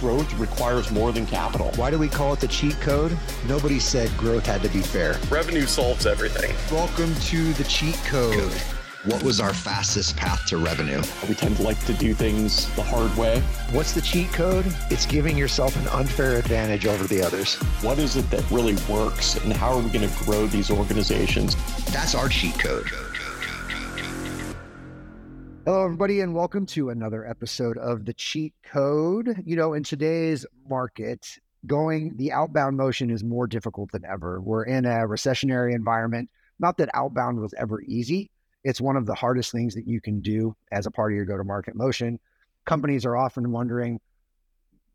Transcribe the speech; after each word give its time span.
growth 0.00 0.32
requires 0.38 0.90
more 0.90 1.12
than 1.12 1.26
capital. 1.26 1.70
Why 1.76 1.90
do 1.90 1.98
we 1.98 2.08
call 2.08 2.32
it 2.32 2.40
the 2.40 2.48
cheat 2.48 2.80
code? 2.80 3.16
Nobody 3.46 3.78
said 3.78 4.10
growth 4.16 4.46
had 4.46 4.62
to 4.62 4.70
be 4.70 4.80
fair. 4.80 5.20
Revenue 5.30 5.66
solves 5.66 6.06
everything. 6.06 6.56
Welcome 6.74 7.14
to 7.14 7.52
the 7.52 7.64
cheat 7.64 7.96
code. 8.06 8.50
What 9.04 9.22
was 9.22 9.40
our 9.40 9.52
fastest 9.52 10.16
path 10.16 10.46
to 10.46 10.56
revenue? 10.56 11.02
We 11.28 11.34
tend 11.34 11.58
to 11.58 11.62
like 11.62 11.78
to 11.84 11.92
do 11.92 12.14
things 12.14 12.74
the 12.76 12.82
hard 12.82 13.14
way. 13.16 13.40
What's 13.72 13.92
the 13.92 14.00
cheat 14.00 14.32
code? 14.32 14.64
It's 14.90 15.04
giving 15.04 15.36
yourself 15.36 15.76
an 15.76 15.88
unfair 15.88 16.38
advantage 16.38 16.86
over 16.86 17.04
the 17.04 17.22
others. 17.22 17.56
What 17.82 17.98
is 17.98 18.16
it 18.16 18.30
that 18.30 18.50
really 18.50 18.76
works, 18.88 19.36
and 19.36 19.52
how 19.52 19.72
are 19.72 19.82
we 19.82 19.90
going 19.90 20.08
to 20.08 20.24
grow 20.24 20.46
these 20.46 20.70
organizations? 20.70 21.56
That's 21.92 22.14
our 22.14 22.28
cheat 22.28 22.58
code. 22.58 22.86
Hello, 25.80 25.88
everybody, 25.88 26.20
and 26.20 26.34
welcome 26.34 26.66
to 26.66 26.90
another 26.90 27.26
episode 27.26 27.78
of 27.78 28.04
the 28.04 28.12
Cheat 28.12 28.52
Code. 28.62 29.42
You 29.46 29.56
know, 29.56 29.72
in 29.72 29.82
today's 29.82 30.44
market, 30.68 31.38
going 31.66 32.14
the 32.18 32.32
outbound 32.32 32.76
motion 32.76 33.08
is 33.08 33.24
more 33.24 33.46
difficult 33.46 33.90
than 33.90 34.04
ever. 34.04 34.42
We're 34.42 34.64
in 34.64 34.84
a 34.84 35.08
recessionary 35.08 35.74
environment. 35.74 36.28
Not 36.58 36.76
that 36.76 36.90
outbound 36.92 37.40
was 37.40 37.54
ever 37.56 37.80
easy, 37.80 38.30
it's 38.62 38.78
one 38.78 38.96
of 38.96 39.06
the 39.06 39.14
hardest 39.14 39.52
things 39.52 39.74
that 39.74 39.86
you 39.86 40.02
can 40.02 40.20
do 40.20 40.54
as 40.70 40.84
a 40.84 40.90
part 40.90 41.12
of 41.12 41.16
your 41.16 41.24
go 41.24 41.38
to 41.38 41.44
market 41.44 41.74
motion. 41.74 42.20
Companies 42.66 43.06
are 43.06 43.16
often 43.16 43.50
wondering, 43.50 44.00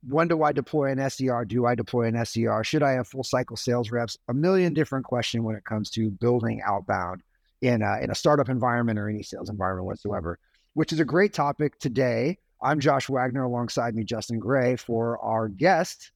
when 0.08 0.28
do 0.28 0.44
I 0.44 0.52
deploy 0.52 0.92
an 0.92 1.00
SDR? 1.00 1.48
Do 1.48 1.66
I 1.66 1.74
deploy 1.74 2.04
an 2.04 2.14
SDR? 2.14 2.64
Should 2.64 2.84
I 2.84 2.92
have 2.92 3.08
full 3.08 3.24
cycle 3.24 3.58
sales 3.58 3.90
reps? 3.90 4.20
A 4.28 4.36
million 4.36 4.76
different 4.76 5.06
questions 5.06 5.44
when 5.44 5.56
it 5.56 5.66
comes 5.66 5.90
to 5.90 6.12
building 6.12 6.62
outbound 6.64 7.24
in 7.64 7.82
a, 7.82 8.02
in 8.04 8.12
a 8.12 8.16
startup 8.16 8.50
environment 8.50 9.00
or 9.00 9.10
any 9.10 9.24
sales 9.24 9.50
environment 9.50 9.88
whatsoever, 9.88 10.38
which 10.76 10.92
is 10.92 11.00
a 11.00 11.06
great 11.06 11.34
topic 11.34 11.80
today. 11.80 12.38
I'm 12.62 12.80
Josh 12.80 13.10
Wagner 13.10 13.44
alongside 13.44 13.96
me, 13.96 14.04
Justin 14.04 14.40
Gray, 14.40 14.76
for 14.76 15.18
our 15.20 15.48
guest, 15.48 16.12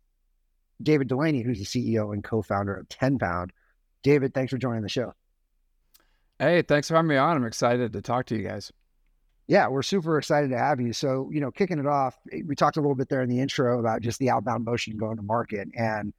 David 0.84 1.08
Dulany, 1.08 1.44
who's 1.44 1.59
the 1.59 1.66
CEO 1.66 2.14
and 2.14 2.23
co 2.23 2.42
founder 2.42 2.75
of 2.75 2.89
Tenbound. 2.89 3.52
David, 4.03 4.34
thanks 4.34 4.52
for 4.52 4.58
joining 4.58 4.81
the 4.81 4.89
show. 4.89 5.14
Hey, 6.39 6.61
thanks 6.61 6.89
for 6.89 6.95
having 6.95 7.08
me 7.08 7.16
on. 7.16 7.38
I'm 7.38 7.45
excited 7.45 7.94
to 7.94 8.02
talk 8.02 8.25
to 8.28 8.36
you 8.36 8.47
guys. 8.47 8.72
Yeah, 9.47 9.67
we're 9.69 9.81
super 9.81 10.17
excited 10.17 10.50
to 10.52 10.58
have 10.58 10.80
you. 10.80 10.94
So, 10.94 11.30
you 11.34 11.39
know, 11.39 11.52
kicking 11.52 11.80
it 11.80 11.88
off, 11.88 12.17
we 12.45 12.53
talked 12.53 12.78
a 12.78 12.81
little 12.81 12.95
bit 12.95 13.09
there 13.09 13.22
in 13.22 13.30
the 13.30 13.39
intro 13.39 13.80
about 13.80 14.02
just 14.02 14.19
the 14.19 14.30
outbound 14.30 14.66
motion 14.66 14.97
going 14.97 15.16
to 15.17 15.23
market. 15.23 15.69
And, 15.73 16.14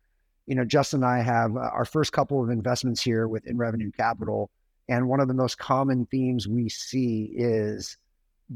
you 0.47 0.55
know, 0.55 0.65
Justin 0.65 1.05
and 1.05 1.13
I 1.13 1.21
have 1.21 1.57
uh, 1.57 1.61
our 1.61 1.85
first 1.85 2.13
couple 2.13 2.43
of 2.43 2.51
investments 2.51 3.03
here 3.03 3.29
with 3.29 3.47
In 3.47 3.57
Revenue 3.59 3.91
Capital. 3.93 4.51
And 4.89 5.09
one 5.09 5.21
of 5.21 5.29
the 5.29 5.35
most 5.35 5.59
common 5.59 6.07
themes 6.07 6.49
we 6.49 6.69
see 6.71 7.33
is 7.35 7.99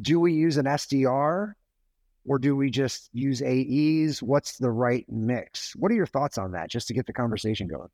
do 0.00 0.18
we 0.20 0.32
use 0.32 0.56
an 0.56 0.66
SDR 0.66 1.54
or 2.26 2.38
do 2.38 2.56
we 2.56 2.70
just 2.70 3.10
use 3.12 3.42
AEs? 3.42 4.22
What's 4.22 4.58
the 4.58 4.70
right 4.70 5.04
mix? 5.08 5.76
What 5.76 5.92
are 5.92 5.94
your 5.94 6.06
thoughts 6.06 6.38
on 6.38 6.52
that, 6.52 6.70
just 6.70 6.88
to 6.88 6.94
get 6.94 7.06
the 7.06 7.12
conversation 7.12 7.68
going? 7.68 7.88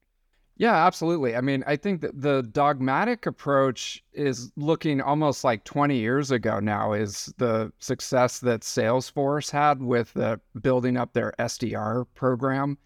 Yeah, 0.56 0.86
absolutely. 0.86 1.36
I 1.36 1.40
mean, 1.40 1.64
I 1.66 1.76
think 1.76 2.02
that 2.02 2.20
the 2.20 2.42
dogmatic 2.42 3.24
approach 3.24 4.04
is 4.12 4.52
looking 4.56 5.00
almost 5.00 5.42
like 5.42 5.64
20 5.64 5.96
years 5.96 6.30
ago 6.30 6.60
now, 6.60 6.92
is 6.92 7.32
the 7.38 7.72
success 7.78 8.40
that 8.40 8.60
Salesforce 8.60 9.50
had 9.50 9.82
with 9.82 10.14
building 10.60 10.96
up 10.98 11.12
their 11.12 11.32
SDR 11.38 12.06
program. 12.14 12.76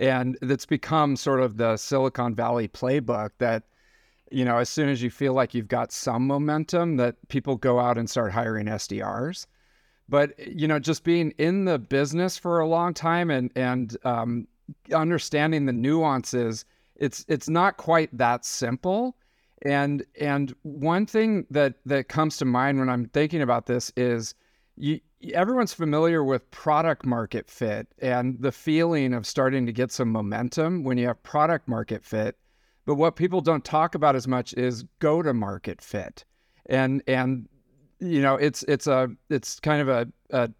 And 0.00 0.38
that's 0.42 0.66
become 0.66 1.14
sort 1.14 1.40
of 1.40 1.56
the 1.56 1.76
Silicon 1.76 2.34
Valley 2.34 2.68
playbook 2.68 3.30
that, 3.38 3.62
you 4.30 4.44
know, 4.44 4.58
as 4.58 4.68
soon 4.68 4.88
as 4.88 5.02
you 5.02 5.10
feel 5.10 5.34
like 5.34 5.54
you've 5.54 5.68
got 5.68 5.92
some 5.92 6.26
momentum, 6.26 6.96
that 6.96 7.16
people 7.28 7.56
go 7.56 7.80
out 7.80 7.98
and 7.98 8.08
start 8.08 8.32
hiring 8.32 8.66
SDRs. 8.66 9.46
But, 10.08 10.38
you 10.38 10.66
know, 10.66 10.78
just 10.78 11.04
being 11.04 11.32
in 11.38 11.64
the 11.64 11.78
business 11.78 12.36
for 12.36 12.58
a 12.58 12.66
long 12.66 12.94
time 12.94 13.30
and, 13.30 13.50
and 13.54 13.96
um, 14.04 14.48
understanding 14.92 15.66
the 15.66 15.72
nuances 15.72 16.64
it's 17.00 17.24
it's 17.28 17.48
not 17.48 17.78
quite 17.78 18.16
that 18.16 18.44
simple. 18.44 19.16
And 19.62 20.04
and 20.20 20.54
one 20.62 21.06
thing 21.06 21.46
that 21.50 21.74
that 21.86 22.08
comes 22.08 22.36
to 22.36 22.44
mind 22.44 22.78
when 22.78 22.88
I'm 22.88 23.06
thinking 23.06 23.42
about 23.42 23.66
this 23.66 23.92
is 23.96 24.34
you, 24.76 25.00
everyone's 25.32 25.74
familiar 25.74 26.22
with 26.22 26.50
product 26.50 27.04
market 27.04 27.50
fit 27.50 27.88
and 28.00 28.40
the 28.40 28.52
feeling 28.52 29.12
of 29.12 29.26
starting 29.26 29.66
to 29.66 29.72
get 29.72 29.90
some 29.90 30.10
momentum 30.10 30.84
when 30.84 30.96
you 30.98 31.08
have 31.08 31.22
product 31.22 31.68
market 31.68 32.04
fit. 32.04 32.36
But 32.90 32.96
what 32.96 33.14
people 33.14 33.40
don't 33.40 33.64
talk 33.64 33.94
about 33.94 34.16
as 34.16 34.26
much 34.26 34.52
is 34.54 34.84
go 34.98 35.22
to 35.22 35.32
market 35.32 35.80
fit. 35.80 36.24
And 36.66 37.04
and 37.06 37.48
you 38.00 38.20
know, 38.20 38.34
it's 38.34 38.64
it's 38.64 38.88
a 38.88 39.10
it's 39.28 39.60
kind 39.60 39.80
of 39.80 39.88
a, 39.88 40.08
a 40.30 40.50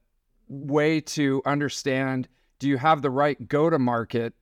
way 0.46 1.00
to 1.00 1.42
understand 1.44 2.28
do 2.60 2.68
you 2.68 2.78
have 2.78 3.02
the 3.02 3.10
right 3.10 3.48
go 3.48 3.68
to 3.68 3.80
market 3.80 4.32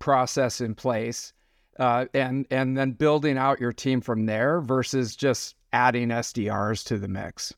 process 0.00 0.60
in 0.60 0.74
place 0.74 1.32
uh, 1.78 2.06
and 2.14 2.48
and 2.50 2.76
then 2.76 2.90
building 2.90 3.38
out 3.38 3.60
your 3.60 3.72
team 3.72 4.00
from 4.00 4.26
there 4.26 4.60
versus 4.60 5.14
just 5.14 5.54
adding 5.72 6.08
SDRs 6.08 6.84
to 6.86 6.98
the 6.98 7.06
mix. 7.06 7.54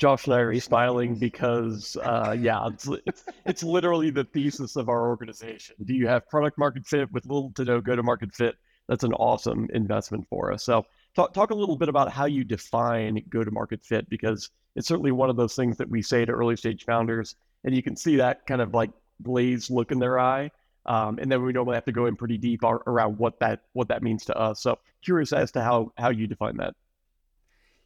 Josh 0.00 0.24
and 0.24 0.34
I 0.34 0.38
are 0.38 0.60
smiling 0.60 1.14
because, 1.14 1.94
uh, 2.02 2.34
yeah, 2.38 2.66
it's, 2.68 2.88
it's, 3.06 3.24
it's 3.44 3.62
literally 3.62 4.10
the 4.10 4.24
thesis 4.24 4.76
of 4.76 4.88
our 4.88 5.08
organization. 5.08 5.76
Do 5.84 5.94
you 5.94 6.08
have 6.08 6.26
product 6.26 6.56
market 6.56 6.86
fit 6.86 7.12
with 7.12 7.26
little 7.26 7.52
to 7.56 7.64
no 7.66 7.80
go 7.82 7.94
to 7.94 8.02
market 8.02 8.34
fit? 8.34 8.56
That's 8.88 9.04
an 9.04 9.12
awesome 9.12 9.68
investment 9.74 10.26
for 10.30 10.52
us. 10.52 10.64
So, 10.64 10.86
talk 11.14 11.34
talk 11.34 11.50
a 11.50 11.54
little 11.54 11.76
bit 11.76 11.90
about 11.90 12.10
how 12.10 12.24
you 12.24 12.44
define 12.44 13.22
go 13.28 13.44
to 13.44 13.50
market 13.50 13.84
fit 13.84 14.08
because 14.08 14.50
it's 14.74 14.88
certainly 14.88 15.12
one 15.12 15.28
of 15.28 15.36
those 15.36 15.54
things 15.54 15.76
that 15.76 15.90
we 15.90 16.00
say 16.00 16.24
to 16.24 16.32
early 16.32 16.56
stage 16.56 16.84
founders, 16.84 17.36
and 17.64 17.76
you 17.76 17.82
can 17.82 17.94
see 17.94 18.16
that 18.16 18.46
kind 18.46 18.62
of 18.62 18.72
like 18.72 18.90
glazed 19.22 19.70
look 19.70 19.92
in 19.92 19.98
their 19.98 20.18
eye 20.18 20.50
um, 20.86 21.18
and 21.20 21.30
then 21.30 21.42
we 21.42 21.52
normally 21.52 21.74
have 21.74 21.84
to 21.84 21.92
go 21.92 22.06
in 22.06 22.16
pretty 22.16 22.38
deep 22.38 22.62
around 22.64 23.18
what 23.18 23.38
that 23.40 23.60
what 23.74 23.88
that 23.88 24.02
means 24.02 24.24
to 24.26 24.36
us. 24.36 24.62
So 24.62 24.78
curious 25.02 25.32
as 25.32 25.52
to 25.52 25.62
how 25.62 25.92
how 25.96 26.10
you 26.10 26.26
define 26.26 26.56
that. 26.56 26.74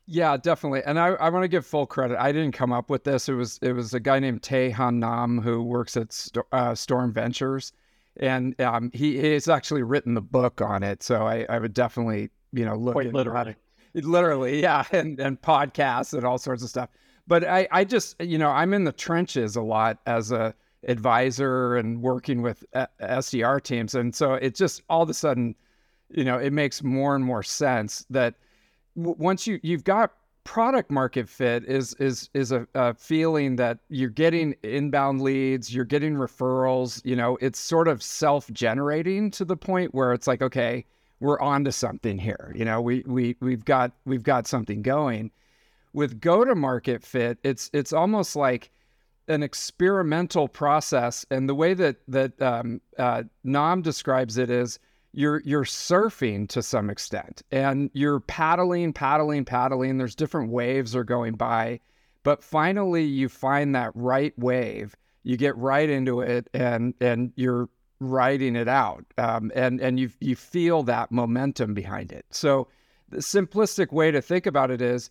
Yeah, 0.07 0.37
definitely. 0.37 0.83
And 0.85 0.99
I, 0.99 1.09
I 1.09 1.31
want 1.31 1.45
to 1.45 1.49
give 1.49 1.65
full 1.65 1.87
credit. 1.87 2.19
I 2.21 2.31
didn't 2.31 2.53
come 2.53 2.73
up 2.73 2.91
with 2.91 3.05
this. 3.05 3.29
It 3.29 3.35
was 3.35 3.59
it 3.63 3.73
was 3.73 3.95
a 3.95 4.01
guy 4.01 4.19
named 4.19 4.43
Tae 4.43 4.69
Hea 4.69 4.91
Nahm 4.91 5.43
who 5.43 5.63
works 5.63 5.97
at 5.97 6.13
St- 6.13 6.45
uh, 6.53 6.75
Storm 6.75 7.13
Ventures, 7.13 7.73
and 8.19 8.59
um, 8.61 8.91
he 8.93 9.17
has 9.33 9.49
actually 9.49 9.83
written 9.83 10.15
the 10.15 10.21
book 10.21 10.61
on 10.61 10.83
it. 10.83 11.03
So 11.03 11.27
I, 11.27 11.47
I 11.49 11.59
would 11.59 11.73
definitely 11.73 12.31
you 12.53 12.65
know 12.65 12.77
look 12.77 12.95
Quite 12.95 13.15
literally, 13.15 13.57
literally, 13.95 14.61
yeah, 14.61 14.85
and 14.93 15.19
and 15.19 15.41
podcasts 15.41 16.13
and 16.13 16.25
all 16.25 16.39
sorts 16.39 16.63
of 16.63 16.69
stuff. 16.69 16.91
But 17.27 17.45
I 17.45 17.67
I 17.71 17.85
just 17.85 18.21
you 18.21 18.37
know 18.37 18.51
I'm 18.51 18.75
in 18.75 18.85
the 18.85 18.93
trenches 18.93 19.57
a 19.57 19.63
lot 19.63 20.01
as 20.07 20.33
a 20.33 20.55
advisor 20.87 21.77
and 21.77 22.03
working 22.03 22.43
with 22.43 22.65
SDR 22.75 23.63
teams. 23.63 23.95
And 23.95 24.15
so 24.15 24.35
it 24.35 24.55
just 24.55 24.83
all 24.89 25.03
of 25.03 25.11
a 25.11 25.15
sudden, 25.15 25.55
you 26.11 26.25
know, 26.25 26.39
it 26.39 26.53
makes 26.53 26.83
more 26.83 27.15
and 27.15 27.25
more 27.25 27.43
sense 27.43 28.07
that 28.11 28.35
once 28.95 29.47
you 29.47 29.61
you've 29.63 29.85
got 29.85 30.13
product 30.45 30.91
market 30.91 31.29
fit 31.29 31.65
is 31.65 31.95
is 31.95 32.29
is 32.35 32.53
a, 32.53 32.67
a, 32.75 32.95
feeling 32.95 33.57
that 33.57 33.79
you're 33.89 34.11
getting 34.11 34.55
inbound 34.63 35.23
leads, 35.23 35.75
you're 35.75 35.85
getting 35.85 36.15
referrals. 36.15 37.05
You 37.05 37.17
know, 37.17 37.37
it's 37.41 37.59
sort 37.59 37.89
of 37.89 38.03
self 38.03 38.51
generating 38.53 39.31
to 39.33 39.45
the 39.45 39.57
point 39.57 39.95
where 39.95 40.13
it's 40.13 40.27
like, 40.27 40.43
okay, 40.43 40.85
we're 41.21 41.41
on 41.41 41.65
to 41.65 41.73
something 41.73 42.19
here. 42.19 42.53
You 42.55 42.65
know, 42.65 42.81
we 42.81 43.03
we 43.07 43.37
we've 43.41 43.65
got 43.65 43.93
we've 44.05 44.23
got 44.23 44.47
something 44.47 44.83
going. 44.83 45.31
With 45.93 46.21
go 46.21 46.45
to 46.45 46.55
market 46.55 47.03
fit, 47.03 47.39
it's 47.43 47.71
it's 47.73 47.93
almost 47.93 48.37
like 48.37 48.71
an 49.29 49.43
experimental 49.43 50.49
process, 50.49 51.25
and 51.31 51.49
the 51.49 51.55
way 51.55 51.73
that 51.75 51.97
that 52.09 52.41
um, 52.43 52.81
uh, 52.99 53.23
Nahm 53.47 53.83
describes 53.83 54.37
it 54.37 54.51
is 54.51 54.79
you're 55.15 55.43
you're 55.45 55.65
surfing 55.65 56.49
to 56.49 56.63
some 56.63 56.91
extent, 56.91 57.43
and 57.51 57.91
you're 57.93 58.21
paddling, 58.21 58.93
paddling, 58.93 59.45
paddling. 59.45 59.99
There's 59.99 60.15
different 60.15 60.51
waves 60.51 60.95
are 60.97 61.05
going 61.05 61.35
by, 61.35 61.81
but 62.23 62.43
finally 62.43 63.05
you 63.05 63.29
find 63.29 63.75
that 63.75 63.93
right 63.95 64.37
wave. 64.39 64.97
You 65.23 65.37
get 65.37 65.57
right 65.57 65.89
into 65.89 66.21
it, 66.21 66.49
and 66.53 66.95
and 67.01 67.33
you're 67.37 67.69
riding 68.01 68.57
it 68.57 68.69
out, 68.69 69.05
um, 69.17 69.53
and 69.55 69.81
and 69.81 69.99
you 69.99 70.11
you 70.21 70.37
feel 70.37 70.83
that 70.85 71.13
momentum 71.13 71.75
behind 71.75 72.13
it. 72.13 72.27
So 72.31 72.69
the 73.09 73.19
simplistic 73.19 73.93
way 73.93 74.11
to 74.11 74.21
think 74.21 74.47
about 74.47 74.71
it 74.71 74.83
is 74.83 75.11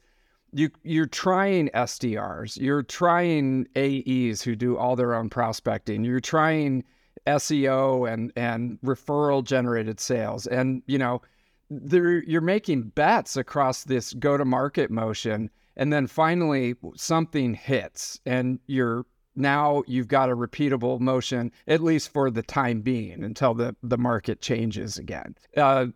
you 0.52 0.70
you're 0.84 1.06
trying 1.06 1.70
SDRs, 1.70 2.60
you're 2.60 2.84
trying 2.84 3.68
AEs 3.76 4.42
who 4.42 4.56
do 4.56 4.78
all 4.78 4.96
their 4.96 5.16
own 5.16 5.30
prospecting, 5.30 6.04
you're 6.04 6.20
trying 6.20 6.84
SEO 7.28 8.12
and 8.12 8.32
and 8.36 8.80
referral 8.82 9.44
generated 9.44 10.00
sales, 10.00 10.48
and 10.48 10.82
you 10.88 10.98
know 10.98 11.22
you're 11.70 12.42
making 12.42 12.84
bets 12.84 13.38
across 13.38 13.84
this 13.84 14.14
go 14.14 14.38
to 14.38 14.46
market 14.46 14.92
motion, 14.92 15.50
and 15.76 15.92
then 15.92 16.08
finally 16.08 16.76
something 16.96 17.54
hits, 17.54 18.20
and 18.26 18.60
you're 18.68 19.06
now 19.36 19.84
you've 19.88 20.08
got 20.08 20.30
a 20.30 20.36
repeatable 20.36 21.00
motion, 21.00 21.52
at 21.68 21.82
least 21.82 22.12
for 22.12 22.30
the 22.30 22.44
time 22.44 22.82
being, 22.82 23.24
until 23.24 23.54
the, 23.54 23.76
the 23.82 23.98
market 23.98 24.42
changes 24.42 24.98
again. 24.98 25.36
Uh, 25.58 25.88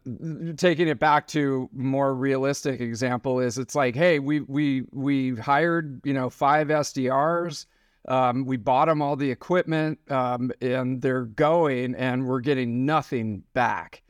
taking 0.58 0.88
it 0.88 1.00
back 1.00 1.28
to 1.28 1.70
more 1.74 2.14
realistic 2.16 2.82
example 2.82 3.40
is 3.40 3.58
it's 3.58 3.76
like, 3.76 3.96
hey, 3.96 4.20
we 4.20 4.42
we 4.42 4.84
we 4.92 5.36
hired 5.36 6.02
you 6.04 6.14
know 6.14 6.30
five 6.30 6.68
SDRs. 6.68 7.66
Um, 8.08 8.46
we 8.46 8.58
bought 8.58 8.88
them 8.88 9.02
all 9.02 9.16
the 9.16 9.32
equipment 9.32 10.00
um, 10.10 10.52
and 10.62 11.02
they're 11.02 11.26
going 11.26 11.96
and 11.96 12.26
we're 12.26 12.40
getting 12.40 12.86
nothing 12.86 13.44
back. 13.54 14.02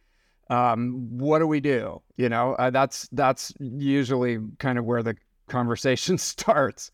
Um, 0.49 1.17
what 1.17 1.39
do 1.39 1.47
we 1.47 1.59
do? 1.59 2.01
You 2.15 2.29
know, 2.29 2.53
uh, 2.53 2.69
that's 2.69 3.09
that's 3.11 3.53
usually 3.59 4.39
kind 4.59 4.77
of 4.77 4.85
where 4.85 5.03
the 5.03 5.15
conversation 5.47 6.17
starts. 6.17 6.91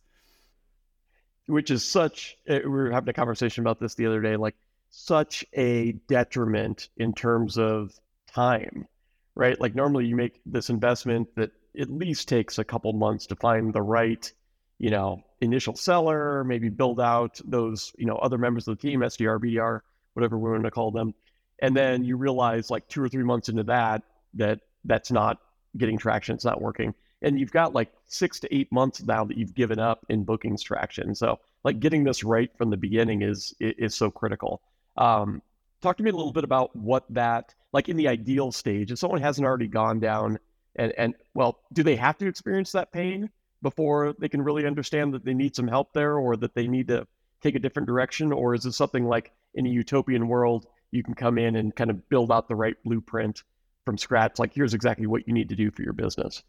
Which 1.47 1.71
is 1.71 1.85
such. 1.85 2.37
We 2.47 2.59
were 2.59 2.89
having 2.89 3.09
a 3.09 3.13
conversation 3.13 3.63
about 3.63 3.79
this 3.79 3.95
the 3.95 4.05
other 4.05 4.21
day. 4.21 4.37
Like 4.37 4.55
such 4.91 5.43
a 5.53 5.93
detriment 6.07 6.89
in 6.97 7.13
terms 7.13 7.57
of 7.57 7.91
time, 8.33 8.87
right? 9.35 9.59
Like 9.59 9.75
normally 9.75 10.05
you 10.05 10.15
make 10.15 10.39
this 10.45 10.69
investment 10.69 11.35
that 11.35 11.51
at 11.77 11.89
least 11.89 12.29
takes 12.29 12.59
a 12.59 12.63
couple 12.63 12.93
months 12.93 13.25
to 13.27 13.35
find 13.35 13.73
the 13.73 13.81
right, 13.81 14.31
you 14.79 14.89
know, 14.89 15.23
initial 15.41 15.75
seller, 15.75 16.43
maybe 16.43 16.69
build 16.69 16.99
out 16.99 17.39
those, 17.45 17.93
you 17.97 18.05
know, 18.05 18.15
other 18.15 18.37
members 18.37 18.67
of 18.67 18.77
the 18.77 18.81
team, 18.81 19.01
SDR, 19.01 19.39
BDR, 19.39 19.81
whatever 20.13 20.37
we 20.37 20.51
want 20.51 20.63
to 20.63 20.71
call 20.71 20.91
them. 20.91 21.13
And 21.61 21.75
then 21.75 22.03
you 22.03 22.17
realize 22.17 22.69
like 22.69 22.87
two 22.87 23.01
or 23.01 23.09
three 23.09 23.23
months 23.23 23.49
into 23.49 23.63
that, 23.63 24.03
that 24.35 24.59
that's 24.85 25.11
not 25.11 25.37
getting 25.77 25.97
traction. 25.97 26.35
It's 26.35 26.45
not 26.45 26.61
working. 26.61 26.93
And 27.21 27.39
you've 27.39 27.51
got 27.51 27.73
like 27.73 27.91
six 28.07 28.39
to 28.41 28.53
eight 28.53 28.71
months 28.71 29.01
now 29.03 29.23
that 29.23 29.37
you've 29.37 29.53
given 29.53 29.79
up 29.79 30.05
in 30.09 30.23
bookings 30.25 30.61
traction. 30.61 31.15
So 31.15 31.39
like 31.63 31.79
getting 31.79 32.03
this 32.03 32.23
right 32.23 32.51
from 32.57 32.69
the 32.69 32.77
beginning 32.77 33.21
is, 33.21 33.55
is 33.59 33.95
so 33.95 34.11
critical. 34.11 34.61
Um, 34.97 35.41
talk 35.81 35.97
to 35.97 36.03
me 36.03 36.09
a 36.09 36.15
little 36.15 36.33
bit 36.33 36.43
about 36.43 36.75
what 36.75 37.05
that, 37.11 37.55
like 37.71 37.87
in 37.87 37.95
the 37.95 38.09
ideal 38.09 38.51
stage, 38.51 38.91
if 38.91 38.99
someone 38.99 39.21
hasn't 39.21 39.45
already 39.45 39.67
gone 39.67 39.99
down 39.99 40.39
and, 40.75 40.91
and 40.97 41.13
well, 41.33 41.59
do 41.71 41.83
they 41.83 41.95
have 41.95 42.17
to 42.17 42.27
experience 42.27 42.71
that 42.73 42.91
pain 42.91 43.29
before 43.63 44.13
they 44.19 44.29
can 44.29 44.43
really 44.43 44.67
understand 44.67 45.13
that 45.15 45.25
they 45.25 45.33
need 45.33 45.55
some 45.55 45.67
help 45.67 45.93
there 45.93 46.17
or 46.17 46.35
that 46.37 46.53
they 46.53 46.67
need 46.67 46.89
to 46.89 47.07
take 47.41 47.55
a 47.55 47.59
different 47.59 47.87
direction? 47.87 48.31
Or 48.31 48.53
is 48.53 48.65
it 48.65 48.73
something 48.73 49.05
like 49.05 49.31
in 49.55 49.65
a 49.65 49.69
utopian 49.69 50.27
world, 50.27 50.67
you 50.91 51.01
can 51.01 51.15
come 51.15 51.39
in 51.39 51.55
and 51.55 51.75
kind 51.75 51.89
of 51.89 52.07
build 52.09 52.31
out 52.31 52.47
the 52.47 52.55
right 52.55 52.75
blueprint 52.83 53.41
from 53.85 53.97
scratch? 53.97 54.37
Like, 54.37 54.53
here's 54.53 54.75
exactly 54.75 55.07
what 55.07 55.27
you 55.27 55.33
need 55.33 55.49
to 55.49 55.55
do 55.55 55.71
for 55.71 55.81
your 55.81 55.93
business. 55.93 56.43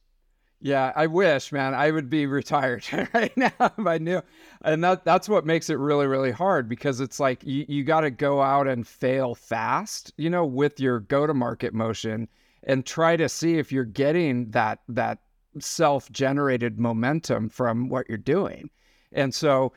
Yeah, 0.61 0.93
I 0.97 1.09
wish, 1.09 1.53
man, 1.53 1.75
I 1.75 1.91
would 1.91 2.09
be 2.09 2.27
retired 2.41 2.85
right 3.15 3.37
now 3.37 3.53
if 3.61 3.87
I 3.87 3.99
knew. 3.99 4.23
And 4.63 4.83
that 4.85 5.05
that's 5.05 5.29
what 5.29 5.47
makes 5.47 5.71
it 5.71 5.79
really, 5.79 6.07
really 6.07 6.31
hard 6.31 6.69
because 6.69 7.01
it's 7.01 7.21
like 7.21 7.45
you, 7.45 7.65
you 7.69 7.85
got 7.85 8.01
to 8.01 8.11
go 8.11 8.41
out 8.41 8.67
and 8.67 8.87
fail 8.87 9.35
fast, 9.35 10.13
you 10.17 10.31
know, 10.31 10.45
with 10.45 10.81
your 10.81 11.01
go-to-market 11.01 11.75
motion 11.75 12.29
and 12.63 12.87
try 12.87 13.17
to 13.17 13.29
see 13.29 13.59
if 13.59 13.73
you're 13.73 13.85
getting 13.85 14.51
that 14.51 14.81
that 14.89 15.19
self-generated 15.59 16.79
momentum 16.79 17.49
from 17.49 17.89
what 17.89 18.09
you're 18.09 18.19
doing. 18.19 18.71
And 19.13 19.35
so, 19.35 19.73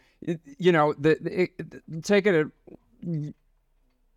you 0.57 0.71
know, 0.71 0.93
the, 0.97 1.17
it, 1.25 2.03
take 2.03 2.25
it 2.25 2.47
a 3.05 3.33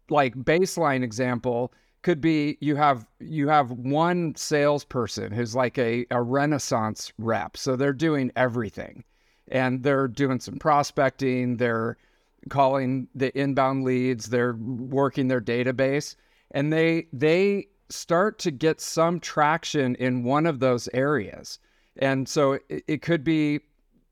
like 0.08 0.34
baseline 0.34 1.02
example 1.02 1.72
could 2.02 2.20
be 2.20 2.56
you 2.60 2.76
have 2.76 3.06
you 3.20 3.48
have 3.48 3.70
one 3.70 4.34
salesperson 4.34 5.32
who's 5.32 5.54
like 5.54 5.78
a, 5.78 6.06
a 6.10 6.22
renaissance 6.22 7.12
rep. 7.18 7.56
So 7.56 7.76
they're 7.76 7.92
doing 7.92 8.32
everything. 8.36 9.04
And 9.52 9.82
they're 9.82 10.08
doing 10.08 10.38
some 10.40 10.56
prospecting. 10.56 11.56
They're 11.56 11.96
calling 12.48 13.08
the 13.14 13.36
inbound 13.38 13.84
leads. 13.84 14.26
They're 14.26 14.54
working 14.54 15.28
their 15.28 15.40
database. 15.40 16.14
And 16.52 16.72
they 16.72 17.08
they 17.12 17.66
start 17.90 18.38
to 18.40 18.50
get 18.50 18.80
some 18.80 19.20
traction 19.20 19.94
in 19.96 20.24
one 20.24 20.46
of 20.46 20.60
those 20.60 20.88
areas. 20.94 21.58
And 21.96 22.28
so 22.28 22.52
it, 22.52 22.84
it 22.86 23.02
could 23.02 23.24
be 23.24 23.60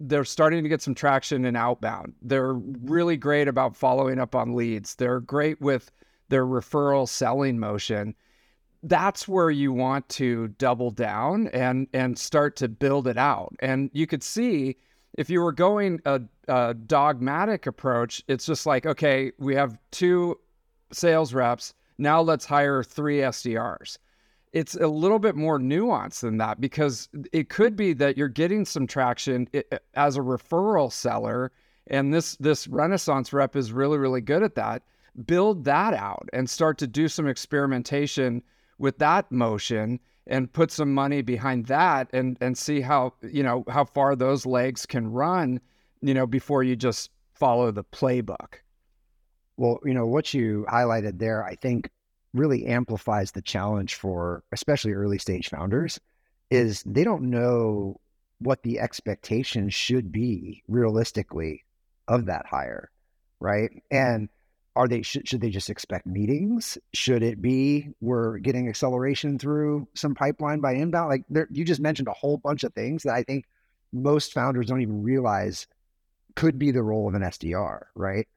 they're 0.00 0.24
starting 0.24 0.62
to 0.62 0.68
get 0.68 0.82
some 0.82 0.94
traction 0.94 1.44
in 1.44 1.56
outbound. 1.56 2.14
They're 2.22 2.54
really 2.54 3.16
great 3.16 3.48
about 3.48 3.76
following 3.76 4.18
up 4.20 4.34
on 4.34 4.54
leads. 4.54 4.94
They're 4.94 5.20
great 5.20 5.60
with 5.60 5.90
their 6.28 6.46
referral 6.46 7.08
selling 7.08 7.58
motion. 7.58 8.14
That's 8.84 9.26
where 9.26 9.50
you 9.50 9.72
want 9.72 10.08
to 10.10 10.48
double 10.48 10.92
down 10.92 11.48
and 11.48 11.88
and 11.92 12.16
start 12.16 12.54
to 12.56 12.68
build 12.68 13.08
it 13.08 13.18
out. 13.18 13.54
And 13.60 13.90
you 13.92 14.06
could 14.06 14.22
see 14.22 14.76
if 15.18 15.28
you 15.28 15.40
were 15.40 15.52
going 15.52 16.00
a, 16.04 16.20
a 16.46 16.74
dogmatic 16.74 17.66
approach 17.66 18.22
it's 18.28 18.46
just 18.46 18.66
like 18.66 18.86
okay 18.86 19.32
we 19.38 19.54
have 19.54 19.78
two 19.90 20.38
sales 20.92 21.34
reps 21.34 21.74
now 21.98 22.20
let's 22.20 22.44
hire 22.44 22.82
three 22.82 23.18
sdrs 23.18 23.98
it's 24.52 24.74
a 24.76 24.88
little 24.88 25.18
bit 25.18 25.36
more 25.36 25.58
nuanced 25.58 26.20
than 26.20 26.38
that 26.38 26.60
because 26.60 27.08
it 27.32 27.50
could 27.50 27.76
be 27.76 27.92
that 27.92 28.16
you're 28.16 28.28
getting 28.28 28.64
some 28.64 28.86
traction 28.86 29.46
as 29.94 30.16
a 30.16 30.20
referral 30.20 30.90
seller 30.90 31.52
and 31.88 32.12
this 32.12 32.36
this 32.36 32.68
renaissance 32.68 33.32
rep 33.32 33.56
is 33.56 33.72
really 33.72 33.98
really 33.98 34.20
good 34.20 34.42
at 34.42 34.54
that. 34.54 34.82
Build 35.26 35.64
that 35.64 35.94
out 35.94 36.28
and 36.32 36.48
start 36.48 36.78
to 36.78 36.86
do 36.86 37.08
some 37.08 37.26
experimentation 37.26 38.42
with 38.78 38.98
that 38.98 39.30
motion 39.32 39.98
and 40.26 40.52
put 40.52 40.70
some 40.70 40.92
money 40.92 41.22
behind 41.22 41.66
that 41.66 42.08
and 42.12 42.36
and 42.40 42.56
see 42.56 42.80
how 42.80 43.14
you 43.22 43.42
know 43.42 43.64
how 43.68 43.84
far 43.84 44.14
those 44.14 44.46
legs 44.46 44.86
can 44.86 45.10
run 45.10 45.60
you 46.02 46.14
know 46.14 46.26
before 46.26 46.62
you 46.62 46.76
just 46.76 47.10
follow 47.32 47.70
the 47.70 47.84
playbook 47.84 48.56
well 49.58 49.78
you 49.84 49.92
know 49.92 50.06
what 50.06 50.32
you 50.32 50.64
highlighted 50.70 51.18
there 51.18 51.44
i 51.44 51.54
think 51.54 51.90
really 52.34 52.66
amplifies 52.66 53.32
the 53.32 53.42
challenge 53.42 53.94
for 53.94 54.42
especially 54.52 54.92
early 54.92 55.18
stage 55.18 55.48
founders 55.48 56.00
is 56.50 56.82
they 56.84 57.04
don't 57.04 57.22
know 57.22 58.00
what 58.38 58.62
the 58.62 58.80
expectation 58.80 59.68
should 59.68 60.10
be 60.10 60.62
realistically 60.68 61.64
of 62.06 62.26
that 62.26 62.46
hire 62.46 62.90
right? 63.40 63.70
Mm-hmm. 63.70 63.96
And 63.96 64.28
are 64.76 64.88
they 64.88 65.02
should, 65.02 65.28
should 65.28 65.40
they 65.40 65.50
just 65.50 65.70
expect 65.70 66.06
meetings? 66.06 66.78
Should 66.94 67.22
it 67.22 67.42
be 67.42 67.88
we're 68.00 68.38
getting 68.38 68.68
acceleration 68.68 69.38
through 69.38 69.88
some 69.94 70.14
pipeline 70.14 70.60
by 70.60 70.74
inbound? 70.74 71.08
Like 71.08 71.24
there, 71.28 71.48
you 71.50 71.64
just 71.64 71.80
mentioned 71.80 72.08
a 72.08 72.12
whole 72.12 72.36
bunch 72.36 72.64
of 72.64 72.72
things 72.74 73.02
that 73.02 73.14
i 73.14 73.22
think 73.22 73.46
most 73.92 74.32
founders 74.32 74.66
don't 74.66 74.82
even 74.82 75.02
realize 75.02 75.66
could 76.36 76.58
be 76.58 76.70
the 76.70 76.82
role 76.82 77.08
of 77.08 77.14
an 77.14 77.22
sdr 77.22 77.82
right? 77.94 78.28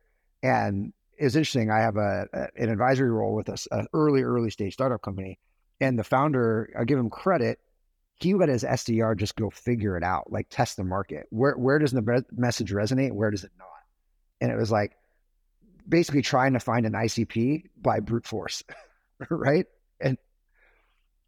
And 0.41 0.93
it's 1.21 1.35
interesting 1.35 1.71
i 1.71 1.79
have 1.79 1.97
a, 1.97 2.27
a 2.33 2.47
an 2.61 2.69
advisory 2.69 3.11
role 3.11 3.35
with 3.35 3.49
a, 3.49 3.57
a 3.71 3.85
early 3.93 4.23
early 4.23 4.49
stage 4.49 4.73
startup 4.73 5.01
company 5.01 5.39
and 5.79 5.97
the 5.97 6.03
founder 6.03 6.71
i 6.77 6.83
give 6.83 6.99
him 6.99 7.09
credit 7.09 7.59
he 8.19 8.33
let 8.33 8.49
his 8.49 8.63
sdr 8.63 9.15
just 9.17 9.35
go 9.35 9.49
figure 9.49 9.97
it 9.97 10.03
out 10.03 10.31
like 10.31 10.47
test 10.49 10.77
the 10.77 10.83
market 10.83 11.25
where 11.29 11.57
where 11.57 11.79
does 11.79 11.91
the 11.91 12.25
message 12.31 12.71
resonate 12.71 13.11
where 13.11 13.31
does 13.31 13.43
it 13.43 13.51
not 13.57 13.67
and 14.41 14.51
it 14.51 14.57
was 14.57 14.71
like 14.71 14.93
basically 15.87 16.21
trying 16.21 16.53
to 16.53 16.59
find 16.59 16.85
an 16.85 16.93
ICP 16.93 17.65
by 17.79 17.99
brute 17.99 18.25
force, 18.25 18.63
right? 19.29 19.65
And 19.99 20.17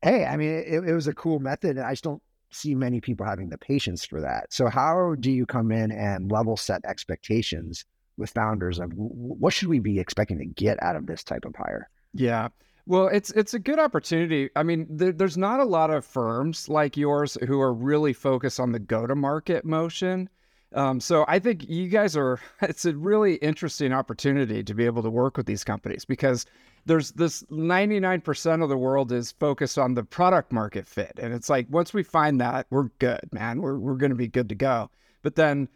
hey, 0.02 0.26
I 0.26 0.38
mean, 0.38 0.50
it, 0.50 0.84
it 0.88 0.94
was 0.94 1.08
a 1.08 1.14
cool 1.14 1.40
method, 1.40 1.78
and 1.78 1.86
I 1.86 1.92
just 1.92 2.04
don't 2.04 2.22
see 2.52 2.76
many 2.76 3.02
people 3.02 3.26
having 3.26 3.50
the 3.50 3.58
patience 3.58 4.06
for 4.06 4.22
that. 4.22 4.52
So, 4.52 4.68
how 4.68 5.16
do 5.20 5.32
you 5.32 5.46
come 5.46 5.72
in 5.72 5.92
and 5.92 6.32
level 6.32 6.58
set 6.58 6.82
expectations 6.86 7.86
with 8.17 8.29
founders 8.29 8.79
of 8.79 8.91
what 8.96 9.53
should 9.53 9.70
we 9.70 9.79
be 9.79 10.00
expecting 10.00 10.38
to 10.38 10.46
get 10.46 10.82
out 10.82 10.96
of 10.96 11.08
this 11.08 11.24
type 11.24 11.46
of 11.46 11.55
hire? 11.55 11.89
Yeah. 12.13 12.50
Well, 12.86 13.08
it's 13.08 13.32
it's 13.32 13.53
a 13.53 13.60
good 13.60 13.79
opportunity. 13.79 14.50
I 14.55 14.63
mean, 14.63 14.86
there, 14.89 15.13
there's 15.13 15.38
not 15.38 15.62
a 15.62 15.65
lot 15.65 15.89
of 15.89 16.05
firms 16.05 16.67
like 16.67 16.98
yours 16.98 17.38
who 17.48 17.62
are 17.62 17.74
really 17.74 18.13
focused 18.13 18.60
on 18.60 18.74
the 18.74 18.79
go-to-market 18.79 19.63
motion. 19.63 20.29
Um, 20.74 21.00
so 21.00 21.24
I 21.27 21.39
think 21.39 21.70
you 21.70 21.88
guys 21.88 22.17
are, 22.17 22.39
it's 22.62 22.86
a 22.86 22.96
really 22.96 23.36
interesting 23.36 23.93
opportunity 23.93 24.63
to 24.63 24.74
be 24.74 24.86
able 24.86 25.03
to 25.03 25.10
work 25.10 25.38
with 25.38 25.46
these 25.46 25.63
companies 25.63 26.03
because 26.03 26.46
there's 26.86 27.12
this 27.12 27.43
99% 27.43 28.63
of 28.63 28.70
the 28.70 28.77
world 28.77 29.12
is 29.12 29.32
focused 29.32 29.77
on 29.77 29.93
the 29.93 30.03
product 30.03 30.51
market 30.51 30.88
fit. 30.88 31.13
And 31.22 31.34
it's 31.34 31.50
like, 31.50 31.67
once 31.70 31.93
we 31.93 32.03
find 32.03 32.41
that, 32.41 32.67
we're 32.70 32.89
good, 33.00 33.29
man. 33.32 33.62
We're, 33.62 33.77
we're 33.77 33.96
going 33.96 34.10
to 34.10 34.15
be 34.15 34.27
good 34.27 34.50
to 34.50 34.55
go. 34.55 34.89
But 35.22 35.36
then, 35.36 35.70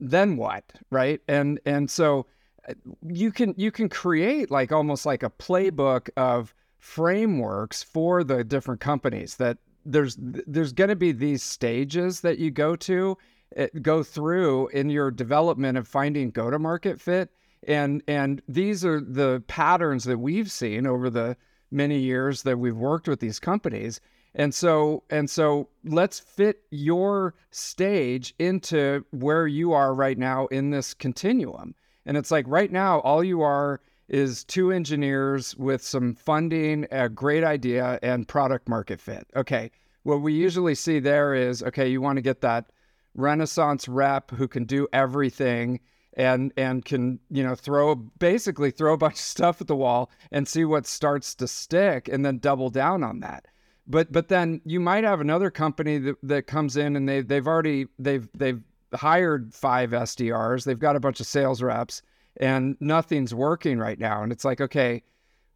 then 0.00 0.36
what? 0.36 0.64
Right. 0.90 1.20
And, 1.28 1.60
and 1.64 1.90
so 1.90 2.26
uh, 2.68 2.74
you 3.06 3.32
can, 3.32 3.54
you 3.56 3.70
can 3.70 3.88
create 3.88 4.50
like 4.50 4.72
almost 4.72 5.06
like 5.06 5.22
a 5.22 5.30
playbook 5.30 6.08
of 6.16 6.54
frameworks 6.78 7.82
for 7.82 8.24
the 8.24 8.44
different 8.44 8.80
companies 8.80 9.36
that 9.36 9.58
there's, 9.84 10.16
there's 10.18 10.72
going 10.72 10.88
to 10.88 10.96
be 10.96 11.12
these 11.12 11.42
stages 11.42 12.20
that 12.22 12.38
you 12.38 12.50
go 12.50 12.76
to 12.76 13.16
Eh, 13.56 13.68
go 13.82 14.02
through 14.02 14.68
in 14.68 14.90
your 14.90 15.10
development 15.10 15.78
of 15.78 15.86
finding 15.86 16.30
go 16.30 16.50
to 16.50 16.58
market 16.58 17.00
fit 17.00 17.30
and 17.68 18.02
and 18.08 18.42
these 18.48 18.84
are 18.84 19.00
the 19.00 19.42
patterns 19.46 20.04
that 20.04 20.18
we've 20.18 20.50
seen 20.50 20.86
over 20.86 21.08
the 21.08 21.36
many 21.70 21.98
years 21.98 22.42
that 22.42 22.58
we've 22.58 22.76
worked 22.76 23.06
with 23.06 23.20
these 23.20 23.38
companies 23.38 24.00
and 24.34 24.54
so 24.54 25.02
and 25.10 25.28
so 25.28 25.68
let's 25.84 26.18
fit 26.18 26.62
your 26.70 27.34
stage 27.50 28.34
into 28.38 29.04
where 29.10 29.46
you 29.46 29.72
are 29.72 29.94
right 29.94 30.18
now 30.18 30.46
in 30.46 30.70
this 30.70 30.94
continuum. 30.94 31.74
And 32.06 32.16
it's 32.16 32.30
like 32.30 32.44
right 32.48 32.70
now 32.70 33.00
all 33.00 33.24
you 33.24 33.42
are 33.42 33.80
is 34.08 34.44
two 34.44 34.70
engineers 34.70 35.56
with 35.56 35.82
some 35.82 36.14
funding 36.14 36.86
a 36.90 37.08
great 37.08 37.44
idea 37.44 37.98
and 38.02 38.28
product 38.28 38.68
market 38.68 39.00
fit. 39.00 39.26
Okay 39.34 39.70
what 40.04 40.20
we 40.20 40.32
usually 40.32 40.74
see 40.74 41.00
there 41.00 41.34
is 41.34 41.62
okay 41.62 41.88
you 41.88 42.00
want 42.00 42.16
to 42.16 42.22
get 42.22 42.40
that 42.42 42.70
Renaissance 43.14 43.88
rep 43.88 44.30
who 44.30 44.46
can 44.46 44.64
do 44.64 44.86
everything 44.92 45.80
and 46.16 46.52
and 46.56 46.84
can 46.84 47.18
you 47.30 47.42
know 47.42 47.54
throw 47.54 47.94
basically 47.94 48.70
throw 48.70 48.92
a 48.92 48.98
bunch 48.98 49.14
of 49.14 49.20
stuff 49.20 49.60
at 49.60 49.66
the 49.66 49.74
wall 49.74 50.10
and 50.30 50.46
see 50.46 50.64
what 50.64 50.86
starts 50.86 51.34
to 51.34 51.48
stick 51.48 52.08
and 52.08 52.24
then 52.24 52.38
double 52.38 52.70
down 52.70 53.02
on 53.02 53.20
that 53.20 53.46
but 53.86 54.10
but 54.12 54.28
then 54.28 54.60
you 54.64 54.80
might 54.80 55.04
have 55.04 55.20
another 55.20 55.50
company 55.50 55.98
that, 55.98 56.16
that 56.22 56.46
comes 56.46 56.76
in 56.76 56.96
and 56.96 57.08
they 57.08 57.20
they've 57.20 57.46
already 57.46 57.86
they've 57.98 58.28
they've 58.34 58.62
hired 58.94 59.52
five 59.52 59.90
SDRs 59.90 60.64
they've 60.64 60.78
got 60.78 60.96
a 60.96 61.00
bunch 61.00 61.20
of 61.20 61.26
sales 61.26 61.62
reps 61.62 62.02
and 62.38 62.76
nothing's 62.80 63.34
working 63.34 63.78
right 63.78 63.98
now. 63.98 64.22
And 64.22 64.32
it's 64.32 64.44
like 64.44 64.60
okay 64.60 65.02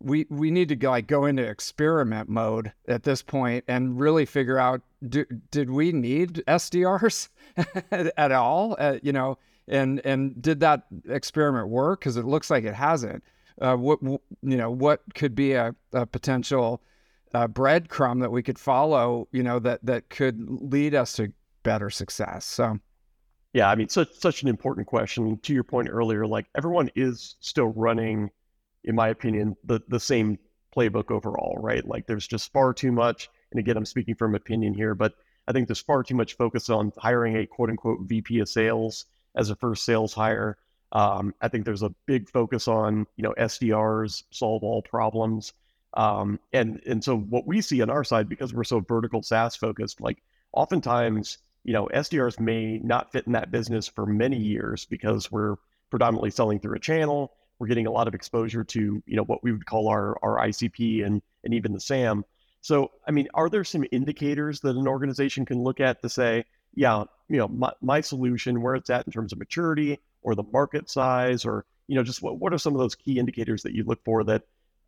we 0.00 0.26
we 0.30 0.50
need 0.50 0.68
to 0.68 0.88
like 0.88 1.06
go 1.06 1.24
into 1.24 1.42
experiment 1.42 2.28
mode 2.28 2.72
at 2.86 3.02
this 3.02 3.22
point 3.22 3.64
and 3.66 3.98
really 3.98 4.24
figure 4.26 4.58
out 4.58 4.80
do, 5.08 5.24
did 5.50 5.70
we 5.70 5.92
need 5.92 6.42
SDRs 6.46 7.28
at 8.16 8.32
all? 8.32 8.76
Uh, 8.78 8.98
you 9.02 9.12
know 9.12 9.38
and 9.68 10.00
and 10.04 10.40
did 10.40 10.60
that 10.60 10.84
experiment 11.08 11.68
work? 11.68 12.00
Because 12.00 12.16
it 12.16 12.24
looks 12.24 12.50
like 12.50 12.64
it 12.64 12.74
hasn't. 12.74 13.22
Uh, 13.60 13.74
what 13.74 14.00
you 14.02 14.20
know 14.42 14.70
what 14.70 15.02
could 15.14 15.34
be 15.34 15.52
a, 15.52 15.74
a 15.92 16.06
potential 16.06 16.80
uh, 17.34 17.46
breadcrumb 17.46 18.20
that 18.20 18.32
we 18.32 18.42
could 18.42 18.58
follow 18.58 19.28
you 19.32 19.42
know 19.42 19.58
that 19.58 19.84
that 19.84 20.08
could 20.08 20.38
lead 20.48 20.94
us 20.94 21.12
to 21.12 21.32
better 21.62 21.90
success 21.90 22.44
so 22.44 22.78
yeah 23.52 23.70
i 23.70 23.74
mean 23.74 23.88
such 23.88 24.12
such 24.14 24.42
an 24.42 24.48
important 24.48 24.86
question 24.86 25.38
to 25.40 25.52
your 25.52 25.64
point 25.64 25.88
earlier 25.90 26.26
like 26.26 26.46
everyone 26.56 26.90
is 26.94 27.36
still 27.40 27.68
running 27.68 28.30
in 28.84 28.94
my 28.94 29.08
opinion, 29.08 29.56
the 29.64 29.80
the 29.88 30.00
same 30.00 30.38
playbook 30.74 31.10
overall, 31.10 31.56
right? 31.60 31.86
Like 31.86 32.06
there's 32.06 32.26
just 32.26 32.52
far 32.52 32.72
too 32.72 32.92
much. 32.92 33.28
And 33.50 33.58
again, 33.58 33.76
I'm 33.76 33.86
speaking 33.86 34.14
from 34.14 34.34
opinion 34.34 34.74
here, 34.74 34.94
but 34.94 35.14
I 35.46 35.52
think 35.52 35.68
there's 35.68 35.80
far 35.80 36.02
too 36.02 36.14
much 36.14 36.36
focus 36.36 36.68
on 36.68 36.92
hiring 36.98 37.36
a 37.36 37.46
quote 37.46 37.70
unquote 37.70 38.00
VP 38.02 38.40
of 38.40 38.48
sales 38.48 39.06
as 39.36 39.50
a 39.50 39.56
first 39.56 39.84
sales 39.84 40.12
hire. 40.12 40.58
Um, 40.92 41.34
I 41.40 41.48
think 41.48 41.64
there's 41.64 41.82
a 41.82 41.94
big 42.06 42.30
focus 42.30 42.66
on 42.66 43.06
you 43.16 43.22
know 43.22 43.34
SDRs 43.38 44.24
solve 44.30 44.62
all 44.62 44.82
problems, 44.82 45.52
um, 45.94 46.38
and 46.52 46.80
and 46.86 47.02
so 47.02 47.16
what 47.16 47.46
we 47.46 47.60
see 47.60 47.82
on 47.82 47.90
our 47.90 48.04
side 48.04 48.28
because 48.28 48.54
we're 48.54 48.64
so 48.64 48.80
vertical 48.80 49.22
SaaS 49.22 49.56
focused, 49.56 50.00
like 50.00 50.22
oftentimes 50.52 51.38
you 51.64 51.72
know 51.72 51.88
SDRs 51.94 52.40
may 52.40 52.78
not 52.78 53.12
fit 53.12 53.26
in 53.26 53.32
that 53.32 53.50
business 53.50 53.88
for 53.88 54.06
many 54.06 54.38
years 54.38 54.84
because 54.84 55.30
we're 55.32 55.56
predominantly 55.90 56.30
selling 56.30 56.60
through 56.60 56.76
a 56.76 56.80
channel 56.80 57.32
we're 57.58 57.66
getting 57.66 57.86
a 57.86 57.90
lot 57.90 58.08
of 58.08 58.14
exposure 58.14 58.64
to 58.64 59.02
you 59.04 59.16
know 59.16 59.24
what 59.24 59.42
we 59.42 59.52
would 59.52 59.66
call 59.66 59.88
our 59.88 60.16
our 60.22 60.38
ICP 60.46 61.04
and 61.04 61.22
and 61.44 61.54
even 61.54 61.72
the 61.72 61.80
SAM. 61.80 62.24
So 62.60 62.90
I 63.06 63.10
mean, 63.10 63.28
are 63.34 63.48
there 63.48 63.64
some 63.64 63.84
indicators 63.92 64.60
that 64.60 64.76
an 64.76 64.88
organization 64.88 65.44
can 65.44 65.62
look 65.62 65.80
at 65.80 66.02
to 66.02 66.08
say, 66.08 66.44
yeah, 66.74 67.04
you 67.28 67.36
know, 67.36 67.48
my, 67.48 67.72
my 67.80 68.00
solution 68.00 68.62
where 68.62 68.74
it's 68.74 68.90
at 68.90 69.06
in 69.06 69.12
terms 69.12 69.32
of 69.32 69.38
maturity 69.38 69.98
or 70.22 70.34
the 70.34 70.44
market 70.52 70.90
size 70.90 71.44
or 71.44 71.64
you 71.86 71.96
know 71.96 72.02
just 72.02 72.22
what 72.22 72.38
what 72.38 72.52
are 72.52 72.58
some 72.58 72.74
of 72.74 72.80
those 72.80 72.94
key 72.94 73.18
indicators 73.18 73.62
that 73.62 73.74
you 73.74 73.84
look 73.84 74.02
for 74.04 74.24
that 74.24 74.42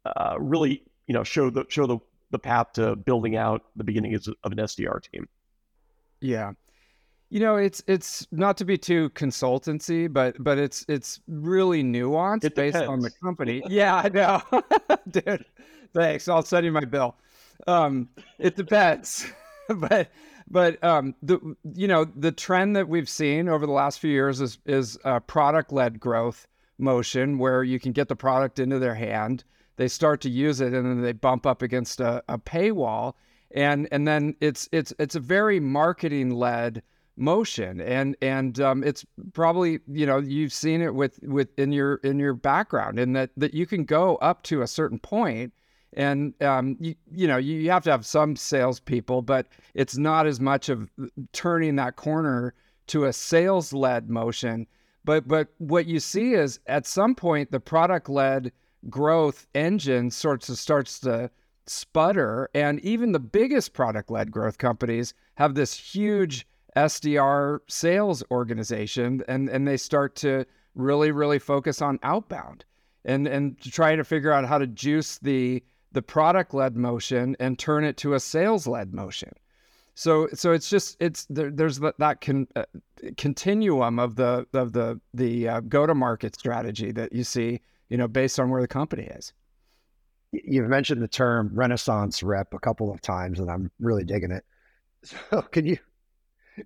uh, 0.04 0.36
really 0.38 0.82
you 1.10 1.14
know 1.14 1.24
show 1.24 1.50
the 1.50 1.66
show 1.68 1.88
the 1.88 1.98
the 2.30 2.38
path 2.38 2.74
to 2.74 2.94
building 2.94 3.34
out 3.34 3.64
the 3.74 3.82
beginning 3.82 4.14
of 4.14 4.52
an 4.52 4.58
SDR 4.58 5.02
team. 5.02 5.28
Yeah. 6.20 6.52
You 7.30 7.40
know, 7.40 7.56
it's 7.56 7.82
it's 7.88 8.28
not 8.30 8.56
to 8.58 8.64
be 8.64 8.78
too 8.78 9.10
consultancy, 9.10 10.12
but 10.12 10.36
but 10.38 10.56
it's 10.56 10.84
it's 10.88 11.18
really 11.26 11.82
nuanced 11.82 12.44
it 12.44 12.54
based 12.54 12.76
on 12.76 13.00
the 13.00 13.10
company. 13.10 13.60
yeah, 13.68 13.96
I 13.96 14.08
know, 14.08 14.62
dude. 15.10 15.44
Thanks. 15.92 16.28
I'll 16.28 16.44
send 16.44 16.64
you 16.64 16.70
my 16.70 16.84
bill. 16.84 17.16
Um, 17.66 18.08
it 18.38 18.54
depends, 18.54 19.26
but 19.68 20.12
but 20.48 20.82
um, 20.84 21.16
the 21.24 21.56
you 21.74 21.88
know 21.88 22.04
the 22.04 22.30
trend 22.30 22.76
that 22.76 22.88
we've 22.88 23.08
seen 23.08 23.48
over 23.48 23.66
the 23.66 23.72
last 23.72 23.98
few 23.98 24.12
years 24.12 24.40
is 24.40 24.58
is 24.64 24.96
uh, 25.04 25.18
product 25.18 25.72
led 25.72 25.98
growth 25.98 26.46
motion, 26.78 27.38
where 27.38 27.64
you 27.64 27.80
can 27.80 27.90
get 27.90 28.06
the 28.06 28.16
product 28.16 28.60
into 28.60 28.78
their 28.78 28.94
hand, 28.94 29.42
they 29.80 29.88
start 29.88 30.20
to 30.20 30.28
use 30.28 30.60
it, 30.60 30.74
and 30.74 30.84
then 30.84 31.00
they 31.00 31.12
bump 31.12 31.46
up 31.46 31.62
against 31.62 32.00
a, 32.00 32.22
a 32.28 32.38
paywall, 32.38 33.14
and 33.52 33.88
and 33.90 34.06
then 34.06 34.36
it's 34.42 34.68
it's 34.72 34.92
it's 34.98 35.14
a 35.14 35.20
very 35.20 35.58
marketing 35.58 36.32
led 36.32 36.82
motion. 37.16 37.80
And 37.80 38.14
and 38.20 38.60
um, 38.60 38.84
it's 38.84 39.06
probably 39.32 39.80
you 39.88 40.04
know 40.04 40.18
you've 40.18 40.52
seen 40.52 40.82
it 40.82 40.94
with 40.94 41.18
with 41.22 41.48
in 41.58 41.72
your 41.72 41.94
in 42.04 42.18
your 42.18 42.34
background 42.34 42.98
in 42.98 43.14
that 43.14 43.30
that 43.38 43.54
you 43.54 43.64
can 43.64 43.84
go 43.84 44.16
up 44.16 44.42
to 44.44 44.60
a 44.60 44.66
certain 44.66 44.98
point 44.98 45.54
and 45.94 46.34
um, 46.42 46.76
you 46.78 46.94
you 47.10 47.26
know 47.26 47.38
you, 47.38 47.56
you 47.56 47.70
have 47.70 47.84
to 47.84 47.90
have 47.90 48.04
some 48.04 48.36
salespeople 48.36 49.22
but 49.22 49.46
it's 49.72 49.96
not 49.96 50.26
as 50.26 50.40
much 50.40 50.68
of 50.68 50.90
turning 51.32 51.76
that 51.76 51.96
corner 51.96 52.52
to 52.88 53.06
a 53.06 53.12
sales 53.14 53.72
led 53.72 54.10
motion. 54.10 54.66
But 55.06 55.26
but 55.26 55.48
what 55.56 55.86
you 55.86 56.00
see 56.00 56.34
is 56.34 56.60
at 56.66 56.86
some 56.86 57.14
point 57.14 57.50
the 57.50 57.60
product 57.60 58.10
led 58.10 58.52
growth 58.88 59.46
engine 59.54 60.10
sorts 60.10 60.48
of 60.48 60.58
starts 60.58 61.00
to 61.00 61.30
sputter 61.66 62.48
and 62.54 62.80
even 62.80 63.12
the 63.12 63.20
biggest 63.20 63.74
product 63.74 64.10
led 64.10 64.32
growth 64.32 64.58
companies 64.58 65.14
have 65.34 65.54
this 65.54 65.74
huge 65.74 66.46
SDR 66.76 67.60
sales 67.68 68.22
organization 68.30 69.22
and 69.28 69.48
and 69.48 69.66
they 69.66 69.76
start 69.76 70.16
to 70.16 70.44
really 70.74 71.10
really 71.10 71.38
focus 71.38 71.82
on 71.82 71.98
outbound 72.02 72.64
and 73.04 73.26
and 73.26 73.60
trying 73.60 73.98
to 73.98 74.04
figure 74.04 74.32
out 74.32 74.46
how 74.46 74.58
to 74.58 74.66
juice 74.66 75.18
the 75.18 75.62
the 75.92 76.02
product 76.02 76.54
led 76.54 76.76
motion 76.76 77.36
and 77.40 77.58
turn 77.58 77.84
it 77.84 77.96
to 77.98 78.14
a 78.14 78.20
sales 78.20 78.66
led 78.66 78.94
motion. 78.94 79.32
So 79.94 80.28
so 80.34 80.52
it's 80.52 80.70
just 80.70 80.96
it's 81.00 81.26
there, 81.28 81.50
there's 81.50 81.80
that, 81.80 81.98
that 81.98 82.20
con, 82.20 82.46
uh, 82.54 82.64
continuum 83.16 83.98
of 83.98 84.16
the 84.16 84.46
of 84.54 84.72
the 84.72 85.00
the 85.12 85.48
uh, 85.48 85.60
go 85.60 85.86
to 85.86 85.94
market 85.94 86.36
strategy 86.36 86.92
that 86.92 87.12
you 87.12 87.24
see 87.24 87.60
you 87.90 87.98
know 87.98 88.08
based 88.08 88.40
on 88.40 88.48
where 88.50 88.62
the 88.62 88.68
company 88.68 89.04
is. 89.04 89.32
You've 90.32 90.68
mentioned 90.68 91.02
the 91.02 91.08
term 91.08 91.50
Renaissance 91.52 92.22
rep 92.22 92.54
a 92.54 92.58
couple 92.58 92.92
of 92.92 93.02
times, 93.02 93.40
and 93.40 93.50
I'm 93.50 93.70
really 93.80 94.04
digging 94.04 94.30
it. 94.30 94.44
So 95.02 95.40
can 95.40 95.64
you 95.64 95.78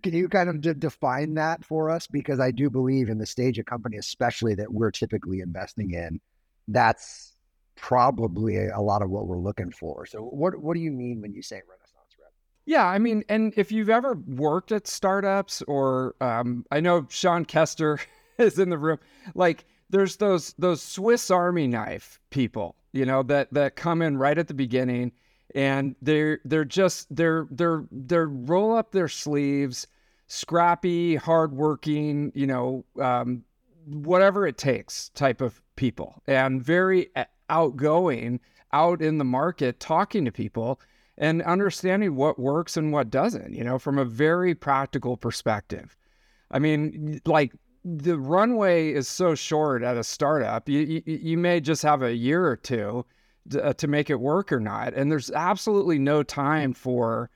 can 0.02 0.12
you 0.12 0.28
kind 0.28 0.48
of 0.48 0.60
de- 0.60 0.74
define 0.74 1.34
that 1.34 1.64
for 1.64 1.88
us? 1.88 2.08
Because 2.08 2.40
I 2.40 2.50
do 2.50 2.68
believe 2.68 3.08
in 3.08 3.18
the 3.18 3.26
stage 3.26 3.58
of 3.60 3.66
company, 3.66 3.96
especially 3.96 4.56
that 4.56 4.72
we're 4.72 4.90
typically 4.90 5.38
investing 5.38 5.92
in, 5.92 6.20
that's 6.66 7.36
probably 7.76 8.56
a, 8.56 8.76
a 8.76 8.80
lot 8.80 9.02
of 9.02 9.10
what 9.10 9.26
we're 9.26 9.38
looking 9.38 9.70
for. 9.70 10.06
So, 10.06 10.22
what 10.22 10.56
what 10.56 10.74
do 10.74 10.80
you 10.80 10.90
mean 10.90 11.20
when 11.20 11.32
you 11.32 11.42
say 11.42 11.56
Renaissance 11.56 12.16
rep? 12.18 12.32
Yeah, 12.66 12.86
I 12.86 12.98
mean, 12.98 13.24
and 13.28 13.52
if 13.56 13.70
you've 13.70 13.90
ever 13.90 14.14
worked 14.26 14.72
at 14.72 14.86
startups, 14.86 15.62
or 15.62 16.14
um, 16.20 16.64
I 16.70 16.80
know 16.80 17.06
Sean 17.10 17.44
Kester 17.44 18.00
is 18.38 18.58
in 18.58 18.70
the 18.70 18.78
room, 18.78 18.98
like 19.34 19.64
there's 19.90 20.16
those 20.16 20.54
those 20.58 20.82
Swiss 20.82 21.30
Army 21.30 21.66
knife 21.66 22.18
people, 22.30 22.76
you 22.92 23.04
know, 23.04 23.22
that 23.24 23.52
that 23.52 23.76
come 23.76 24.02
in 24.02 24.16
right 24.16 24.38
at 24.38 24.48
the 24.48 24.54
beginning 24.54 25.12
and 25.54 25.94
they're 26.02 26.40
they're 26.44 26.64
just 26.64 27.14
they're 27.14 27.46
they're 27.50 27.84
they're 27.90 28.28
roll 28.28 28.76
up 28.76 28.92
their 28.92 29.08
sleeves, 29.08 29.86
scrappy, 30.26 31.16
hardworking, 31.16 32.32
you 32.34 32.46
know, 32.46 32.84
um, 33.00 33.44
whatever 33.86 34.46
it 34.46 34.58
takes 34.58 35.10
type 35.10 35.40
of 35.40 35.60
people, 35.76 36.22
and 36.26 36.62
very 36.62 37.08
uh, 37.16 37.24
outgoing, 37.48 38.40
out 38.72 39.00
in 39.00 39.18
the 39.18 39.24
market, 39.24 39.78
talking 39.80 40.24
to 40.24 40.32
people 40.32 40.80
and 41.16 41.42
understanding 41.42 42.16
what 42.16 42.40
works 42.40 42.76
and 42.76 42.92
what 42.92 43.10
doesn't. 43.10 43.54
You 43.54 43.62
know, 43.62 43.78
from 43.78 43.98
a 43.98 44.04
very 44.04 44.54
practical 44.54 45.16
perspective. 45.16 45.96
I 46.50 46.58
mean, 46.58 47.20
like 47.24 47.52
the 47.84 48.18
runway 48.18 48.92
is 48.92 49.06
so 49.08 49.34
short 49.34 49.82
at 49.82 49.96
a 49.96 50.04
startup. 50.04 50.68
You, 50.68 50.80
you, 50.80 51.02
you 51.04 51.38
may 51.38 51.60
just 51.60 51.82
have 51.82 52.02
a 52.02 52.14
year 52.14 52.46
or 52.46 52.56
two 52.56 53.04
to, 53.50 53.62
uh, 53.62 53.72
to 53.74 53.86
make 53.86 54.08
it 54.08 54.20
work 54.20 54.52
or 54.52 54.60
not. 54.60 54.94
And 54.94 55.12
there's 55.12 55.30
absolutely 55.30 55.98
no 55.98 56.22
time 56.22 56.72
for 56.72 57.30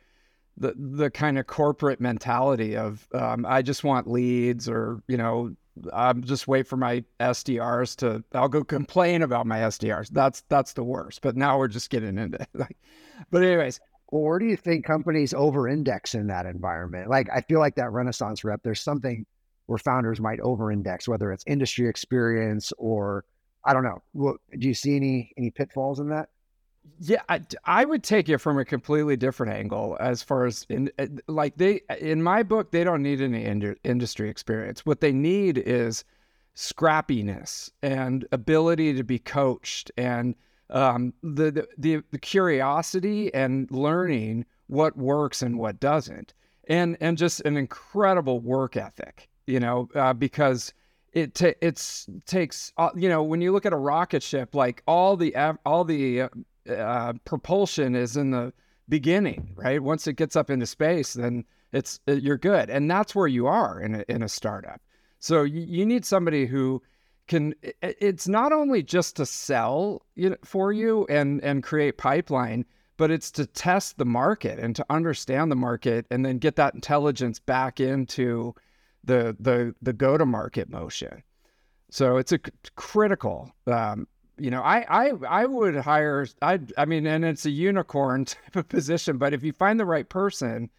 the 0.56 0.74
the 0.76 1.10
kind 1.10 1.38
of 1.38 1.46
corporate 1.46 2.00
mentality 2.00 2.76
of 2.76 3.06
um, 3.12 3.46
I 3.46 3.62
just 3.62 3.84
want 3.84 4.10
leads 4.10 4.68
or 4.68 5.00
you 5.06 5.16
know 5.16 5.54
I'm 5.92 6.24
just 6.24 6.48
wait 6.48 6.66
for 6.66 6.76
my 6.76 7.04
SDRs 7.20 7.94
to 7.96 8.24
I'll 8.32 8.48
go 8.48 8.64
complain 8.64 9.22
about 9.22 9.46
my 9.46 9.58
SDRs. 9.58 10.08
That's 10.10 10.42
that's 10.48 10.72
the 10.72 10.82
worst. 10.82 11.20
But 11.20 11.36
now 11.36 11.58
we're 11.58 11.68
just 11.68 11.90
getting 11.90 12.18
into 12.18 12.40
it. 12.40 12.48
Like, 12.54 12.76
but 13.30 13.42
anyways. 13.42 13.80
Where 14.10 14.38
do 14.38 14.46
you 14.46 14.56
think 14.56 14.86
companies 14.86 15.34
over-index 15.34 16.14
in 16.14 16.28
that 16.28 16.46
environment? 16.46 17.10
Like, 17.10 17.28
I 17.30 17.42
feel 17.42 17.58
like 17.58 17.74
that 17.74 17.92
Renaissance 17.92 18.42
rep. 18.42 18.62
There's 18.62 18.80
something 18.80 19.26
where 19.68 19.78
founders 19.78 20.18
might 20.18 20.40
over-index, 20.40 21.06
whether 21.06 21.30
it's 21.30 21.44
industry 21.46 21.88
experience 21.88 22.72
or 22.78 23.24
I 23.64 23.74
don't 23.74 23.84
know. 23.84 24.02
What, 24.12 24.36
do 24.58 24.66
you 24.66 24.74
see 24.74 24.96
any 24.96 25.32
any 25.36 25.50
pitfalls 25.50 26.00
in 26.00 26.08
that? 26.08 26.30
Yeah, 27.00 27.20
I, 27.28 27.42
I 27.64 27.84
would 27.84 28.02
take 28.02 28.30
it 28.30 28.38
from 28.38 28.58
a 28.58 28.64
completely 28.64 29.16
different 29.16 29.52
angle 29.52 29.98
as 30.00 30.22
far 30.22 30.46
as 30.46 30.64
in 30.70 30.90
uh, 30.98 31.06
like 31.26 31.56
they 31.58 31.82
in 32.00 32.22
my 32.22 32.42
book 32.42 32.70
they 32.70 32.82
don't 32.82 33.02
need 33.02 33.20
any 33.20 33.44
industry 33.84 34.30
experience. 34.30 34.86
What 34.86 35.00
they 35.00 35.12
need 35.12 35.58
is 35.58 36.04
scrappiness 36.56 37.70
and 37.82 38.26
ability 38.32 38.94
to 38.94 39.04
be 39.04 39.18
coached 39.18 39.90
and 39.98 40.34
um, 40.70 41.12
the, 41.22 41.50
the, 41.50 41.68
the 41.76 42.02
the 42.10 42.18
curiosity 42.18 43.32
and 43.34 43.70
learning 43.70 44.46
what 44.68 44.96
works 44.96 45.42
and 45.42 45.58
what 45.58 45.78
doesn't, 45.78 46.32
and 46.68 46.96
and 47.00 47.18
just 47.18 47.40
an 47.42 47.58
incredible 47.58 48.40
work 48.40 48.76
ethic. 48.78 49.28
You 49.48 49.60
know, 49.60 49.88
uh, 49.94 50.12
because 50.12 50.72
it 51.12 51.34
ta- 51.34 51.58
it's 51.62 52.06
takes 52.26 52.72
uh, 52.76 52.90
you 52.94 53.08
know 53.08 53.22
when 53.22 53.40
you 53.40 53.50
look 53.50 53.66
at 53.66 53.72
a 53.72 53.78
rocket 53.78 54.22
ship 54.22 54.54
like 54.54 54.82
all 54.86 55.16
the 55.16 55.34
all 55.64 55.84
the 55.84 56.22
uh, 56.22 56.28
uh, 56.70 57.14
propulsion 57.24 57.96
is 57.96 58.16
in 58.16 58.30
the 58.30 58.52
beginning 58.88 59.52
right? 59.56 59.82
Once 59.82 60.06
it 60.06 60.14
gets 60.14 60.36
up 60.36 60.50
into 60.50 60.66
space 60.66 61.14
then 61.14 61.44
it's 61.72 62.00
uh, 62.08 62.12
you're 62.12 62.38
good. 62.38 62.70
And 62.70 62.90
that's 62.90 63.14
where 63.14 63.26
you 63.26 63.46
are 63.46 63.80
in 63.80 63.96
a, 63.96 64.04
in 64.08 64.22
a 64.22 64.28
startup. 64.28 64.80
So 65.18 65.42
you, 65.42 65.64
you 65.68 65.86
need 65.86 66.04
somebody 66.04 66.46
who 66.46 66.82
can 67.26 67.54
it's 67.82 68.28
not 68.28 68.52
only 68.52 68.82
just 68.82 69.16
to 69.16 69.26
sell 69.26 70.02
you 70.14 70.30
know, 70.30 70.36
for 70.44 70.72
you 70.72 71.06
and 71.10 71.42
and 71.42 71.62
create 71.62 71.98
pipeline 71.98 72.64
but 72.96 73.10
it's 73.10 73.30
to 73.30 73.46
test 73.46 73.96
the 73.98 74.04
market 74.04 74.58
and 74.58 74.74
to 74.74 74.84
understand 74.90 75.52
the 75.52 75.56
market 75.56 76.06
and 76.10 76.24
then 76.24 76.38
get 76.38 76.56
that 76.56 76.74
intelligence 76.74 77.38
back 77.38 77.80
into 77.80 78.54
the 79.08 79.36
the 79.40 79.74
the 79.82 79.92
go 79.92 80.16
to 80.16 80.24
market 80.24 80.70
motion. 80.70 81.22
So 81.90 82.18
it's 82.18 82.32
a 82.32 82.38
critical 82.76 83.50
um, 83.66 84.06
you 84.38 84.50
know 84.52 84.62
I, 84.62 84.86
I 84.88 85.12
i 85.28 85.46
would 85.46 85.74
hire 85.74 86.24
i 86.42 86.60
i 86.76 86.84
mean 86.84 87.08
and 87.08 87.24
it's 87.24 87.44
a 87.44 87.50
unicorn 87.50 88.24
type 88.24 88.54
of 88.54 88.68
position 88.68 89.18
but 89.18 89.34
if 89.34 89.42
you 89.42 89.52
find 89.52 89.80
the 89.80 89.84
right 89.84 90.08
person 90.08 90.70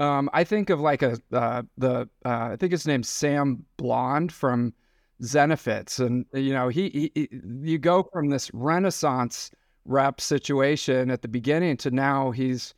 um, 0.00 0.30
I 0.32 0.44
think 0.44 0.70
of 0.70 0.80
like 0.80 1.02
a 1.02 1.18
uh, 1.30 1.62
the 1.76 2.08
uh, 2.24 2.48
I 2.52 2.56
think 2.58 2.72
his 2.72 2.86
name's 2.86 3.08
Sam 3.08 3.66
Blond 3.76 4.32
from 4.32 4.72
Zenefits, 5.22 6.00
and 6.00 6.24
you 6.32 6.54
know 6.54 6.68
he, 6.68 7.12
he 7.14 7.28
you 7.62 7.76
go 7.76 8.08
from 8.10 8.30
this 8.30 8.50
Renaissance 8.54 9.50
rep 9.84 10.20
situation 10.20 11.10
at 11.10 11.20
the 11.20 11.28
beginning 11.28 11.76
to 11.78 11.90
now 11.90 12.30
he's 12.30 12.74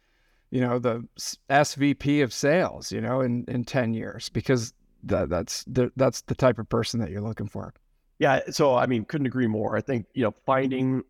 you 0.53 0.61
know 0.61 0.79
the 0.79 1.05
SVP 1.51 2.23
of 2.23 2.33
sales, 2.33 2.93
you 2.93 3.01
know, 3.01 3.21
in 3.21 3.45
in 3.49 3.65
ten 3.65 3.95
years 3.95 4.29
because 4.29 4.73
that 5.03 5.29
that's 5.29 5.65
the, 5.65 5.91
that's 5.97 6.21
the 6.21 6.35
type 6.35 6.61
of 6.61 6.69
person 6.69 7.01
that 7.01 7.11
you're 7.11 7.21
looking 7.21 7.49
for. 7.49 7.75
Yeah, 8.19 8.41
so 8.51 8.77
I 8.77 8.87
mean, 8.87 9.05
couldn't 9.05 9.27
agree 9.27 9.49
more. 9.49 9.77
I 9.77 9.81
think 9.81 10.07
you 10.15 10.23
know 10.23 10.35
finding, 10.47 11.03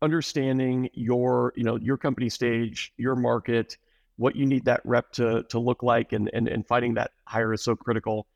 understanding 0.00 0.88
your 0.94 1.52
you 1.56 1.64
know 1.64 1.76
your 1.76 1.98
company 1.98 2.30
stage, 2.30 2.94
your 2.96 3.16
market 3.16 3.76
what 4.16 4.36
you 4.36 4.46
need 4.46 4.64
that 4.64 4.80
rep 4.84 5.10
to 5.12 5.42
to 5.44 5.58
look 5.58 5.82
like 5.82 6.12
and 6.12 6.30
and, 6.32 6.48
and 6.48 6.66
finding 6.66 6.94
that 6.94 7.12
hire 7.26 7.52
is 7.52 7.62
so 7.62 7.74
critical 7.74 8.26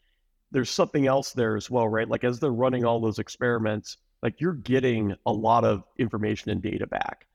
there's 0.50 0.70
something 0.70 1.06
else 1.06 1.32
there 1.32 1.56
as 1.56 1.70
well 1.70 1.88
right 1.88 2.08
like 2.08 2.24
as 2.24 2.40
they're 2.40 2.50
running 2.50 2.84
all 2.84 3.00
those 3.00 3.18
experiments 3.18 3.98
like 4.22 4.40
you're 4.40 4.54
getting 4.54 5.14
a 5.26 5.32
lot 5.32 5.64
of 5.64 5.84
information 5.98 6.50
and 6.50 6.62
data 6.62 6.86
back 6.86 7.26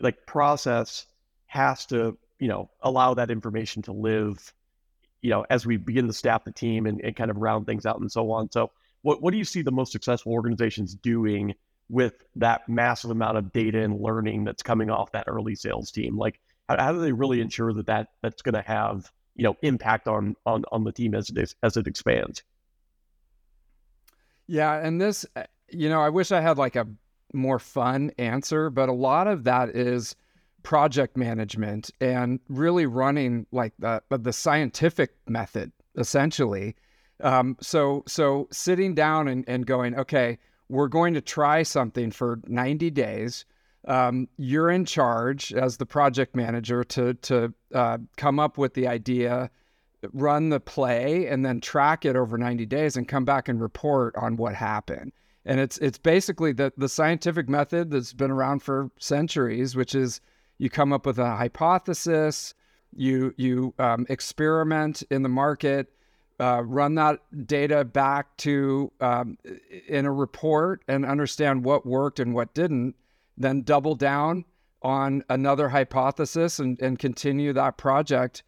like 0.00 0.26
process 0.26 1.06
has 1.50 1.86
to 1.86 2.16
you 2.38 2.48
know 2.48 2.70
allow 2.82 3.14
that 3.14 3.30
information 3.30 3.82
to 3.82 3.92
live 3.92 4.52
you 5.22 5.30
know 5.30 5.44
as 5.50 5.66
we 5.66 5.76
begin 5.76 6.06
to 6.06 6.12
staff 6.12 6.44
the 6.44 6.52
team 6.52 6.86
and, 6.86 7.00
and 7.02 7.16
kind 7.16 7.30
of 7.30 7.36
round 7.36 7.66
things 7.66 7.86
out 7.86 8.00
and 8.00 8.10
so 8.10 8.30
on 8.30 8.50
so 8.50 8.70
what, 9.02 9.22
what 9.22 9.32
do 9.32 9.38
you 9.38 9.44
see 9.44 9.62
the 9.62 9.72
most 9.72 9.92
successful 9.92 10.32
organizations 10.32 10.94
doing 10.94 11.54
with 11.88 12.22
that 12.36 12.68
massive 12.68 13.10
amount 13.10 13.36
of 13.36 13.52
data 13.52 13.82
and 13.82 14.00
learning 14.00 14.44
that's 14.44 14.62
coming 14.62 14.90
off 14.90 15.10
that 15.12 15.24
early 15.26 15.54
sales 15.54 15.90
team 15.90 16.16
like 16.16 16.40
how, 16.68 16.76
how 16.78 16.92
do 16.92 17.00
they 17.00 17.12
really 17.12 17.40
ensure 17.40 17.72
that, 17.72 17.86
that 17.86 18.08
that's 18.22 18.42
going 18.42 18.54
to 18.54 18.62
have 18.62 19.10
you 19.34 19.44
know 19.44 19.56
impact 19.62 20.06
on 20.06 20.36
on 20.46 20.64
on 20.70 20.84
the 20.84 20.92
team 20.92 21.14
as 21.14 21.30
it 21.30 21.54
as 21.62 21.76
it 21.76 21.86
expands? 21.86 22.42
Yeah, 24.46 24.74
and 24.74 25.00
this, 25.00 25.24
uh, 25.36 25.44
you 25.68 25.88
know, 25.88 26.00
I 26.00 26.08
wish 26.08 26.32
I 26.32 26.40
had 26.40 26.58
like 26.58 26.76
a 26.76 26.86
more 27.32 27.58
fun 27.58 28.10
answer, 28.18 28.68
but 28.68 28.88
a 28.88 28.92
lot 28.92 29.28
of 29.28 29.44
that 29.44 29.70
is 29.70 30.16
project 30.62 31.16
management 31.16 31.90
and 32.00 32.40
really 32.48 32.86
running 32.86 33.46
like 33.52 33.72
the 33.78 34.02
the 34.10 34.32
scientific 34.32 35.14
method 35.28 35.72
essentially. 35.96 36.76
Um, 37.22 37.56
so 37.60 38.02
so 38.06 38.48
sitting 38.50 38.94
down 38.94 39.28
and, 39.28 39.44
and 39.46 39.66
going, 39.66 39.94
okay, 39.96 40.38
we're 40.68 40.88
going 40.88 41.14
to 41.14 41.20
try 41.20 41.62
something 41.62 42.10
for 42.10 42.40
90 42.46 42.90
days 42.90 43.44
um, 43.86 44.28
you're 44.36 44.70
in 44.70 44.84
charge 44.84 45.52
as 45.52 45.76
the 45.76 45.86
project 45.86 46.36
manager 46.36 46.84
to 46.84 47.14
to 47.14 47.52
uh, 47.74 47.98
come 48.16 48.38
up 48.38 48.58
with 48.58 48.74
the 48.74 48.86
idea, 48.86 49.50
run 50.12 50.50
the 50.50 50.60
play, 50.60 51.26
and 51.26 51.44
then 51.44 51.60
track 51.60 52.04
it 52.04 52.16
over 52.16 52.36
90 52.36 52.66
days 52.66 52.96
and 52.96 53.08
come 53.08 53.24
back 53.24 53.48
and 53.48 53.60
report 53.60 54.14
on 54.16 54.36
what 54.36 54.54
happened. 54.54 55.12
And 55.46 55.58
it's 55.60 55.78
it's 55.78 55.98
basically 55.98 56.52
the 56.52 56.72
the 56.76 56.88
scientific 56.88 57.48
method 57.48 57.90
that's 57.90 58.12
been 58.12 58.30
around 58.30 58.62
for 58.62 58.90
centuries, 58.98 59.74
which 59.74 59.94
is 59.94 60.20
you 60.60 60.68
come 60.68 60.92
up 60.92 61.06
with 61.06 61.18
a 61.18 61.36
hypothesis, 61.36 62.52
you 62.94 63.32
you 63.38 63.72
um, 63.78 64.04
experiment 64.10 65.02
in 65.10 65.22
the 65.22 65.28
market. 65.28 65.90
Uh, 66.38 66.62
run 66.64 66.94
that 66.94 67.20
data 67.46 67.84
back 67.84 68.34
to 68.38 68.90
um, 69.00 69.36
in 69.88 70.06
a 70.06 70.12
report 70.12 70.82
and 70.88 71.04
understand 71.04 71.64
what 71.64 71.84
worked 71.84 72.18
and 72.18 72.34
what 72.34 72.54
didn't, 72.54 72.94
then 73.36 73.60
double 73.62 73.94
down 73.94 74.44
on 74.80 75.22
another 75.28 75.68
hypothesis 75.68 76.58
and, 76.58 76.80
and 76.80 76.98
continue 76.98 77.52
that 77.52 77.76
project 77.76 78.42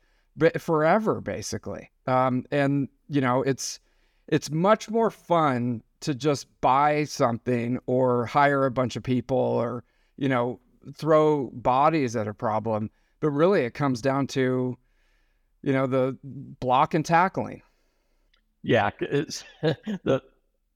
forever, 0.58 1.20
basically. 1.20 1.90
Um, 2.06 2.44
and 2.50 2.88
you 3.08 3.22
know, 3.22 3.42
it's 3.42 3.80
it's 4.28 4.50
much 4.50 4.90
more 4.90 5.10
fun 5.10 5.82
to 6.00 6.14
just 6.14 6.46
buy 6.60 7.04
something 7.04 7.78
or 7.86 8.26
hire 8.26 8.66
a 8.66 8.70
bunch 8.70 8.96
of 8.96 9.02
people 9.02 9.36
or 9.36 9.84
you 10.16 10.28
know 10.28 10.60
throw 10.96 11.50
bodies 11.52 12.16
at 12.16 12.28
a 12.28 12.34
problem. 12.34 12.90
But 13.20 13.30
really, 13.30 13.62
it 13.62 13.74
comes 13.74 14.00
down 14.00 14.26
to 14.28 14.76
you 15.62 15.72
know 15.72 15.86
the 15.86 16.18
block 16.22 16.94
and 16.94 17.04
tackling. 17.04 17.62
Yeah, 18.62 18.90
it's 19.00 19.44
the 19.62 20.22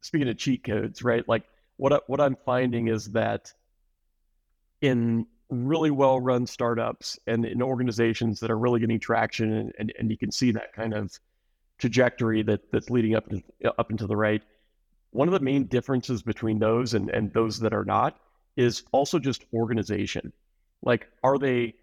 speaking 0.01 0.29
of 0.29 0.39
cheat 0.39 0.65
codes, 0.65 1.03
right? 1.03 1.27
Like 1.29 1.45
what 1.77 2.09
what 2.09 2.21
I'm 2.21 2.37
finding 2.45 2.89
is 2.89 3.07
that 3.13 3.53
in 4.81 5.27
really 5.49 5.91
well 5.91 6.21
run 6.21 6.47
startups 6.47 7.19
and 7.27 7.45
in 7.45 7.63
organizations 7.63 8.41
that 8.41 8.51
are 8.51 8.59
really 8.59 8.81
getting 8.81 8.99
traction 8.99 9.53
and, 9.53 9.73
and, 9.79 9.93
and 9.99 10.11
you 10.11 10.19
can 10.19 10.31
see 10.33 10.51
that 10.51 10.73
kind 10.73 10.93
of 10.93 11.19
trajectory 11.79 12.43
that 12.43 12.61
that's 12.73 12.91
leading 12.91 13.15
up 13.15 13.29
to, 13.29 13.41
up 13.79 13.91
into 13.91 14.07
the 14.07 14.17
right 14.17 14.43
one 15.11 15.29
of 15.29 15.33
the 15.33 15.41
main 15.41 15.65
differences 15.67 16.23
between 16.23 16.59
those 16.59 16.95
and, 16.95 17.11
and 17.11 17.33
those 17.33 17.61
that 17.61 17.73
are 17.73 17.85
not 17.85 18.19
is 18.57 18.85
also 18.93 19.19
just 19.19 19.45
organization 19.53 20.33
like 20.83 21.09
are 21.23 21.39
they 21.39 21.75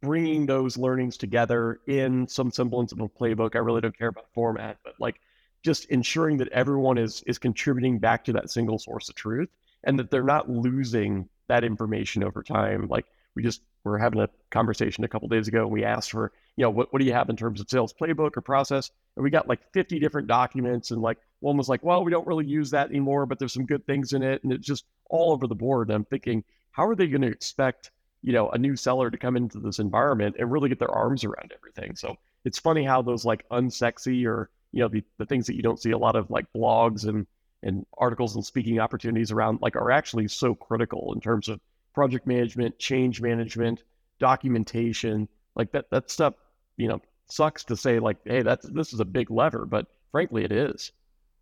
bringing 0.00 0.46
those 0.46 0.78
learnings 0.78 1.16
together 1.16 1.80
in 1.86 2.26
some 2.28 2.50
semblance 2.50 2.92
of 2.92 3.00
a 3.00 3.08
playbook 3.08 3.54
i 3.54 3.58
really 3.58 3.80
don't 3.80 3.96
care 3.96 4.08
about 4.08 4.26
format 4.32 4.78
but 4.84 4.94
like 4.98 5.20
just 5.62 5.84
ensuring 5.86 6.38
that 6.38 6.48
everyone 6.48 6.98
is 6.98 7.22
is 7.26 7.38
contributing 7.38 7.98
back 7.98 8.24
to 8.24 8.32
that 8.32 8.50
single 8.50 8.78
source 8.78 9.08
of 9.08 9.14
truth 9.14 9.48
and 9.84 9.98
that 9.98 10.10
they're 10.10 10.22
not 10.22 10.48
losing 10.48 11.28
that 11.48 11.64
information 11.64 12.22
over 12.22 12.42
time. 12.42 12.86
Like 12.88 13.06
we 13.34 13.42
just 13.42 13.62
were 13.84 13.98
having 13.98 14.20
a 14.20 14.28
conversation 14.50 15.04
a 15.04 15.08
couple 15.08 15.28
days 15.28 15.48
ago 15.48 15.62
and 15.62 15.70
we 15.70 15.84
asked 15.84 16.10
for, 16.10 16.32
you 16.60 16.66
know, 16.66 16.70
what, 16.70 16.92
what 16.92 16.98
do 16.98 17.06
you 17.06 17.14
have 17.14 17.30
in 17.30 17.36
terms 17.36 17.58
of 17.58 17.70
sales 17.70 17.94
playbook 17.94 18.36
or 18.36 18.42
process? 18.42 18.90
And 19.16 19.24
we 19.24 19.30
got 19.30 19.48
like 19.48 19.60
50 19.72 19.98
different 19.98 20.28
documents 20.28 20.90
and 20.90 21.00
like 21.00 21.16
one 21.38 21.56
was 21.56 21.70
like, 21.70 21.82
well, 21.82 22.04
we 22.04 22.10
don't 22.10 22.26
really 22.26 22.44
use 22.44 22.68
that 22.72 22.90
anymore, 22.90 23.24
but 23.24 23.38
there's 23.38 23.54
some 23.54 23.64
good 23.64 23.86
things 23.86 24.12
in 24.12 24.22
it. 24.22 24.44
And 24.44 24.52
it's 24.52 24.66
just 24.66 24.84
all 25.08 25.32
over 25.32 25.46
the 25.46 25.54
board. 25.54 25.88
And 25.88 25.96
I'm 25.96 26.04
thinking, 26.04 26.44
how 26.72 26.86
are 26.86 26.94
they 26.94 27.06
going 27.06 27.22
to 27.22 27.28
expect, 27.28 27.92
you 28.20 28.34
know, 28.34 28.50
a 28.50 28.58
new 28.58 28.76
seller 28.76 29.10
to 29.10 29.16
come 29.16 29.38
into 29.38 29.58
this 29.58 29.78
environment 29.78 30.36
and 30.38 30.52
really 30.52 30.68
get 30.68 30.78
their 30.78 30.90
arms 30.90 31.24
around 31.24 31.50
everything? 31.56 31.96
So 31.96 32.18
it's 32.44 32.58
funny 32.58 32.84
how 32.84 33.00
those 33.00 33.24
like 33.24 33.48
unsexy 33.48 34.26
or, 34.26 34.50
you 34.72 34.80
know, 34.80 34.88
the, 34.88 35.02
the 35.16 35.24
things 35.24 35.46
that 35.46 35.56
you 35.56 35.62
don't 35.62 35.80
see 35.80 35.92
a 35.92 35.98
lot 35.98 36.14
of 36.14 36.30
like 36.30 36.44
blogs 36.54 37.08
and 37.08 37.26
and 37.62 37.86
articles 37.96 38.34
and 38.34 38.44
speaking 38.44 38.80
opportunities 38.80 39.32
around 39.32 39.60
like 39.62 39.76
are 39.76 39.90
actually 39.90 40.28
so 40.28 40.54
critical 40.54 41.12
in 41.14 41.20
terms 41.20 41.48
of 41.48 41.58
project 41.94 42.26
management, 42.26 42.78
change 42.78 43.22
management, 43.22 43.82
documentation. 44.18 45.26
Like 45.56 45.72
that 45.72 45.88
that 45.90 46.10
stuff, 46.10 46.34
you 46.80 46.88
know, 46.88 47.00
sucks 47.26 47.64
to 47.64 47.76
say 47.76 47.98
like, 47.98 48.16
hey, 48.24 48.42
that's 48.42 48.68
this 48.70 48.92
is 48.92 49.00
a 49.00 49.04
big 49.04 49.30
lever, 49.30 49.66
but 49.66 49.86
frankly, 50.10 50.44
it 50.44 50.52
is. 50.52 50.92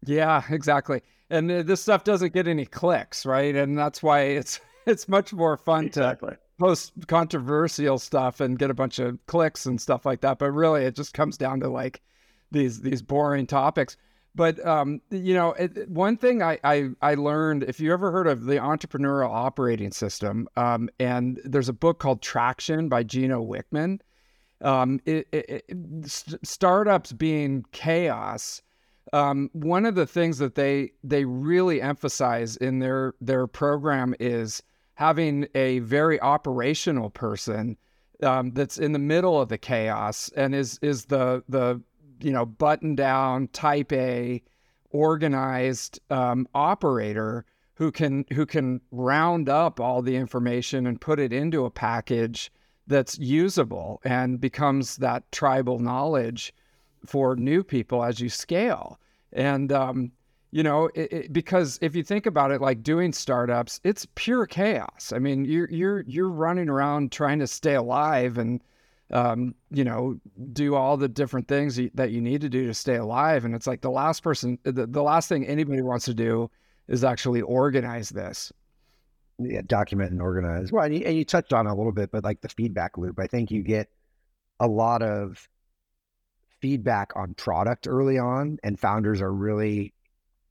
Yeah, 0.05 0.42
exactly. 0.51 1.03
And 1.31 1.51
this 1.51 1.83
stuff 1.83 2.05
doesn't 2.05 2.33
get 2.33 2.48
any 2.48 2.64
clicks, 2.64 3.27
right? 3.27 3.55
And 3.55 3.77
that's 3.77 4.03
why 4.03 4.20
it's 4.20 4.61
it's 4.87 5.09
much 5.09 5.33
more 5.33 5.57
fun 5.57 5.87
exactly. 5.87 6.31
to 6.31 6.38
post 6.59 6.92
controversial 7.07 7.98
stuff 7.98 8.40
and 8.40 8.59
get 8.59 8.70
a 8.70 8.74
bunch 8.74 8.98
of 8.98 9.18
clicks 9.27 9.66
and 9.66 9.81
stuff 9.81 10.05
like 10.05 10.20
that. 10.22 10.38
But 10.38 10.53
really, 10.53 10.85
it 10.85 10.96
just 10.96 11.14
comes 11.14 11.37
down 11.37 11.61
to 11.61 11.68
like 11.68 12.03
these 12.51 12.81
these 12.81 13.03
boring 13.03 13.46
topics. 13.46 13.96
But 14.35 14.64
um, 14.64 15.01
you 15.11 15.35
know, 15.35 15.53
it, 15.55 15.88
one 15.88 16.16
thing 16.16 16.42
I, 16.42 16.59
I, 16.62 16.90
I 17.03 17.14
learned 17.14 17.64
if 17.64 17.81
you 17.81 17.92
ever 17.92 18.12
heard 18.12 18.29
of 18.29 18.44
the 18.44 18.57
entrepreneurial 18.57 19.31
operating 19.31 19.90
system, 19.90 20.48
um, 20.57 20.88
and 21.01 21.40
there's 21.44 21.68
a 21.68 21.72
book 21.72 21.98
called 21.98 22.22
Traction 22.22 22.88
by 22.88 23.03
Gino 23.03 23.44
Wickman. 23.44 24.01
Um, 24.61 25.01
it, 25.05 25.29
it, 25.33 25.64
st- 26.05 26.47
startups 26.47 27.12
being 27.12 27.64
chaos. 27.73 28.62
Um, 29.12 29.51
one 29.53 29.87
of 29.87 29.94
the 29.94 30.07
things 30.07 30.38
that 30.38 30.55
they 30.55 30.92
they 31.03 31.25
really 31.25 31.81
emphasize 31.81 32.57
in 32.57 32.81
their 32.81 33.14
their 33.21 33.47
program 33.47 34.14
is 34.21 34.62
having 34.94 35.47
a 35.55 35.79
very 35.81 36.21
operational 36.21 37.09
person 37.09 37.77
um, 38.23 38.51
that's 38.51 38.79
in 38.79 38.92
the 38.92 38.99
middle 38.99 39.40
of 39.40 39.49
the 39.49 39.59
chaos 39.59 40.31
and 40.37 40.55
is 40.55 40.79
is 40.83 41.07
the 41.07 41.42
the 41.49 41.81
you 42.21 42.33
know, 42.33 42.47
button 42.47 42.94
down, 42.94 43.49
type 43.49 43.92
A, 43.92 44.42
organized 44.90 46.01
um, 46.11 46.49
operator 46.55 47.44
who 47.75 47.92
can 47.92 48.25
who 48.33 48.44
can 48.47 48.81
round 48.90 49.49
up 49.49 49.79
all 49.79 50.03
the 50.03 50.16
information 50.16 50.87
and 50.87 51.01
put 51.01 51.21
it 51.21 51.33
into 51.33 51.64
a 51.64 51.71
package 51.71 52.51
that's 52.88 53.18
usable 53.18 54.01
and 54.05 54.40
becomes 54.40 54.96
that 54.96 55.31
tribal 55.31 55.79
knowledge 55.79 56.53
for 57.07 57.37
new 57.37 57.62
people 57.62 58.03
as 58.03 58.18
you 58.18 58.29
scale. 58.29 58.98
And 59.33 59.70
um, 59.72 60.12
you 60.51 60.62
know, 60.62 60.87
it, 60.94 61.12
it, 61.12 61.33
because 61.33 61.79
if 61.83 61.94
you 61.94 62.03
think 62.03 62.27
about 62.27 62.51
it, 62.51 62.61
like 62.61 62.83
doing 62.83 63.12
startups, 63.12 63.81
it's 63.85 64.07
pure 64.14 64.46
chaos. 64.46 65.12
I 65.14 65.18
mean, 65.18 65.44
you're 65.44 65.70
you're 65.70 66.01
you're 66.07 66.31
running 66.31 66.68
around 66.68 67.12
trying 67.12 67.38
to 67.40 67.46
stay 67.46 67.74
alive 67.74 68.38
and 68.38 68.61
um, 69.11 69.55
you 69.70 69.85
know, 69.85 70.18
do 70.53 70.74
all 70.74 70.96
the 70.96 71.09
different 71.09 71.48
things 71.48 71.81
that 71.94 72.11
you 72.11 72.20
need 72.20 72.40
to 72.42 72.48
do 72.48 72.66
to 72.66 72.74
stay 72.74 72.96
alive. 72.96 73.44
And 73.44 73.55
it's 73.55 73.66
like 73.66 73.81
the 73.81 73.90
last 73.90 74.22
person, 74.22 74.59
the, 74.64 74.87
the 74.87 75.03
last 75.03 75.29
thing 75.29 75.46
anybody 75.46 75.81
wants 75.83 76.05
to 76.07 76.14
do 76.14 76.51
is 76.88 77.05
actually 77.05 77.40
organize 77.42 78.11
this. 78.11 78.53
Document 79.66 80.11
and 80.11 80.20
organize. 80.20 80.72
Well, 80.72 80.85
and 80.85 80.94
you, 80.94 81.05
and 81.05 81.16
you 81.16 81.24
touched 81.24 81.53
on 81.53 81.66
a 81.66 81.74
little 81.74 81.92
bit, 81.92 82.11
but 82.11 82.24
like 82.24 82.40
the 82.40 82.48
feedback 82.48 82.98
loop, 82.98 83.20
I 83.20 83.27
think 83.27 83.51
you 83.51 83.62
get 83.62 83.88
a 84.59 84.66
lot 84.66 85.03
of 85.03 85.48
feedback 86.61 87.12
on 87.14 87.35
product 87.35 87.87
early 87.87 88.18
on, 88.18 88.59
and 88.64 88.79
founders 88.79 89.20
are 89.20 89.33
really 89.33 89.94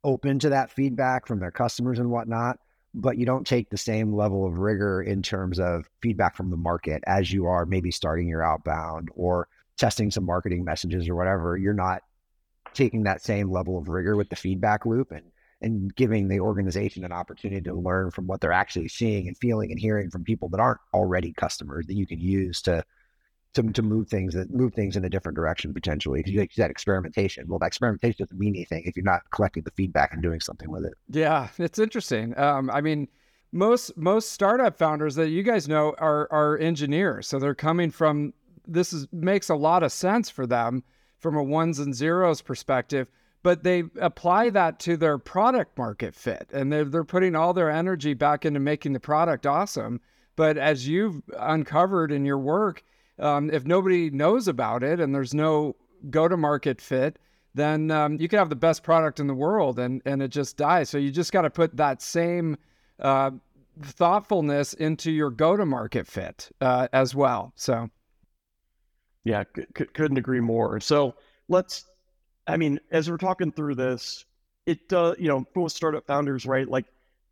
open 0.03 0.39
to 0.39 0.49
that 0.49 0.71
feedback 0.71 1.27
from 1.27 1.39
their 1.39 1.51
customers 1.51 1.99
and 1.99 2.09
whatnot 2.09 2.59
but 2.97 3.17
you 3.17 3.25
don't 3.25 3.45
take 3.45 3.69
the 3.69 3.77
same 3.77 4.13
level 4.13 4.45
of 4.45 4.57
rigor 4.57 5.01
in 5.01 5.21
terms 5.21 5.59
of 5.59 5.87
feedback 6.01 6.35
from 6.35 6.49
the 6.49 6.57
market 6.57 7.03
as 7.05 7.31
you 7.31 7.45
are 7.45 7.65
maybe 7.65 7.91
starting 7.91 8.27
your 8.27 8.43
outbound 8.43 9.09
or 9.13 9.47
testing 9.77 10.09
some 10.09 10.25
marketing 10.25 10.63
messages 10.63 11.07
or 11.07 11.15
whatever. 11.15 11.55
You're 11.57 11.73
not 11.73 12.01
taking 12.73 13.03
that 13.03 13.21
same 13.21 13.51
level 13.51 13.77
of 13.77 13.87
rigor 13.87 14.15
with 14.15 14.29
the 14.29 14.35
feedback 14.35 14.85
loop 14.85 15.11
and 15.11 15.25
and 15.61 15.95
giving 15.95 16.27
the 16.27 16.39
organization 16.39 17.03
an 17.03 17.11
opportunity 17.11 17.61
to 17.61 17.73
learn 17.73 18.11
from 18.11 18.27
what 18.27 18.41
they're 18.41 18.51
actually 18.51 18.87
seeing 18.87 19.27
and 19.27 19.37
feeling 19.37 19.71
and 19.71 19.79
hearing 19.79 20.09
from 20.09 20.23
people 20.23 20.49
that 20.49 20.59
aren't 20.59 20.79
already 20.93 21.33
customers 21.33 21.85
that 21.87 21.95
you 21.95 22.05
can 22.05 22.19
use 22.19 22.61
to 22.61 22.83
to, 23.53 23.63
to 23.71 23.81
move 23.81 24.07
things 24.07 24.35
that 24.35 24.53
move 24.53 24.73
things 24.73 24.95
in 24.95 25.05
a 25.05 25.09
different 25.09 25.35
direction 25.35 25.73
potentially. 25.73 26.19
Because 26.19 26.33
you 26.33 26.47
said 26.51 26.69
experimentation. 26.69 27.47
Well, 27.47 27.57
that 27.59 27.67
experimentation 27.67 28.25
doesn't 28.25 28.39
mean 28.39 28.55
anything 28.55 28.83
if 28.85 28.95
you're 28.95 29.03
not 29.03 29.21
collecting 29.31 29.63
the 29.63 29.71
feedback 29.71 30.13
and 30.13 30.21
doing 30.21 30.39
something 30.39 30.69
with 30.69 30.85
it. 30.85 30.93
Yeah, 31.09 31.47
it's 31.57 31.79
interesting. 31.79 32.37
Um, 32.37 32.69
I 32.69 32.81
mean, 32.81 33.07
most 33.51 33.97
most 33.97 34.31
startup 34.31 34.77
founders 34.77 35.15
that 35.15 35.29
you 35.29 35.41
guys 35.41 35.67
know 35.67 35.95
are 35.97 36.27
are 36.31 36.57
engineers, 36.59 37.27
so 37.27 37.39
they're 37.39 37.55
coming 37.55 37.89
from 37.89 38.33
this 38.67 38.93
is 38.93 39.07
makes 39.11 39.49
a 39.49 39.55
lot 39.55 39.81
of 39.81 39.91
sense 39.91 40.29
for 40.29 40.45
them 40.45 40.83
from 41.19 41.35
a 41.35 41.43
ones 41.43 41.79
and 41.79 41.95
zeros 41.95 42.41
perspective 42.41 43.07
but 43.47 43.63
they 43.63 43.83
apply 44.01 44.49
that 44.49 44.79
to 44.79 44.97
their 44.97 45.17
product 45.17 45.77
market 45.77 46.13
fit 46.13 46.49
and 46.51 46.71
they're, 46.71 46.83
they're 46.85 47.03
putting 47.03 47.35
all 47.35 47.53
their 47.53 47.71
energy 47.71 48.13
back 48.13 48.45
into 48.45 48.59
making 48.59 48.93
the 48.93 48.99
product 48.99 49.45
awesome 49.45 50.01
but 50.35 50.57
as 50.57 50.87
you've 50.87 51.21
uncovered 51.37 52.11
in 52.11 52.25
your 52.25 52.37
work 52.37 52.83
um, 53.19 53.49
if 53.49 53.65
nobody 53.65 54.09
knows 54.09 54.47
about 54.47 54.83
it 54.83 54.99
and 54.99 55.13
there's 55.13 55.33
no 55.33 55.75
go 56.09 56.27
to 56.27 56.37
market 56.37 56.79
fit, 56.79 57.17
then 57.53 57.89
um, 57.89 58.17
you 58.19 58.27
can 58.27 58.37
have 58.37 58.49
the 58.49 58.55
best 58.55 58.83
product 58.83 59.19
in 59.19 59.27
the 59.27 59.33
world 59.33 59.79
and, 59.79 60.01
and 60.05 60.21
it 60.21 60.29
just 60.29 60.57
dies. 60.57 60.89
So 60.89 60.97
you 60.97 61.11
just 61.11 61.31
got 61.31 61.41
to 61.41 61.49
put 61.49 61.75
that 61.77 62.01
same 62.01 62.57
uh, 62.99 63.31
thoughtfulness 63.81 64.73
into 64.73 65.11
your 65.11 65.31
go 65.31 65.57
to 65.57 65.65
market 65.65 66.05
fit 66.07 66.49
uh, 66.61 66.87
as 66.93 67.15
well. 67.15 67.53
So, 67.55 67.89
yeah, 69.23 69.43
c- 69.55 69.85
couldn't 69.93 70.17
agree 70.17 70.39
more. 70.39 70.79
So 70.79 71.15
let's, 71.47 71.85
I 72.47 72.57
mean, 72.57 72.79
as 72.91 73.09
we're 73.09 73.17
talking 73.17 73.51
through 73.51 73.75
this, 73.75 74.25
it, 74.65 74.91
uh, 74.93 75.15
you 75.19 75.27
know, 75.27 75.45
most 75.55 75.75
startup 75.75 76.05
founders, 76.07 76.45
right? 76.45 76.67
Like, 76.67 76.85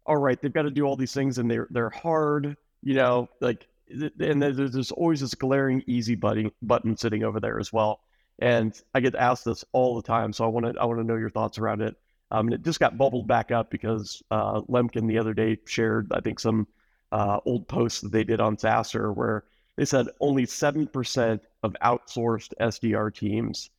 all 0.06 0.18
right, 0.18 0.40
they've 0.42 0.54
got 0.54 0.64
to 0.64 0.72
do 0.72 0.84
all 0.84 0.96
these 0.96 1.14
things 1.14 1.38
and 1.38 1.50
they're, 1.50 1.68
they're 1.72 1.90
hard, 1.90 2.58
you 2.82 2.94
know, 2.94 3.30
like 3.42 3.68
and 3.90 4.42
there's, 4.42 4.92
always 4.92 5.22
this 5.22 5.36
glaring 5.36 5.84
easy 5.88 6.16
button 6.16 6.52
button 6.62 6.98
sitting 6.98 7.24
over 7.24 7.40
there 7.40 7.60
as 7.60 7.72
well. 7.72 8.02
And 8.40 8.80
I 8.94 9.00
get 9.00 9.16
asked 9.16 9.46
this 9.46 9.64
all 9.72 9.96
the 9.96 10.02
time, 10.02 10.34
so 10.34 10.44
I 10.44 10.48
want 10.48 10.66
to 10.66 10.80
I 10.80 10.86
want 10.86 11.00
to 11.00 11.06
know 11.06 11.16
your 11.16 11.30
thoughts 11.30 11.58
around 11.58 11.82
it. 11.82 11.96
Um, 12.32 12.48
and 12.48 12.56
it 12.56 12.64
just 12.64 12.80
got 12.80 12.98
bubbled 12.98 13.28
back 13.28 13.52
up 13.52 13.70
because 13.70 14.22
uh, 14.32 14.62
Lemkin 14.62 15.08
the 15.08 15.20
other 15.20 15.34
day 15.34 15.58
shared 15.66 16.12
I 16.12 16.20
think 16.20 16.40
some 16.40 16.68
uh, 17.12 17.40
old 17.46 17.68
posts 17.68 18.02
that 18.02 18.12
they 18.12 18.24
did 18.24 18.42
on 18.42 18.58
SaaStr 18.58 19.16
where 19.16 19.46
they 19.78 19.86
said 19.86 20.08
only 20.20 20.46
seven 20.46 20.88
percent 20.88 21.44
of 21.64 21.76
outsourced 21.84 22.54
SDR 22.60 23.14
teams 23.14 23.70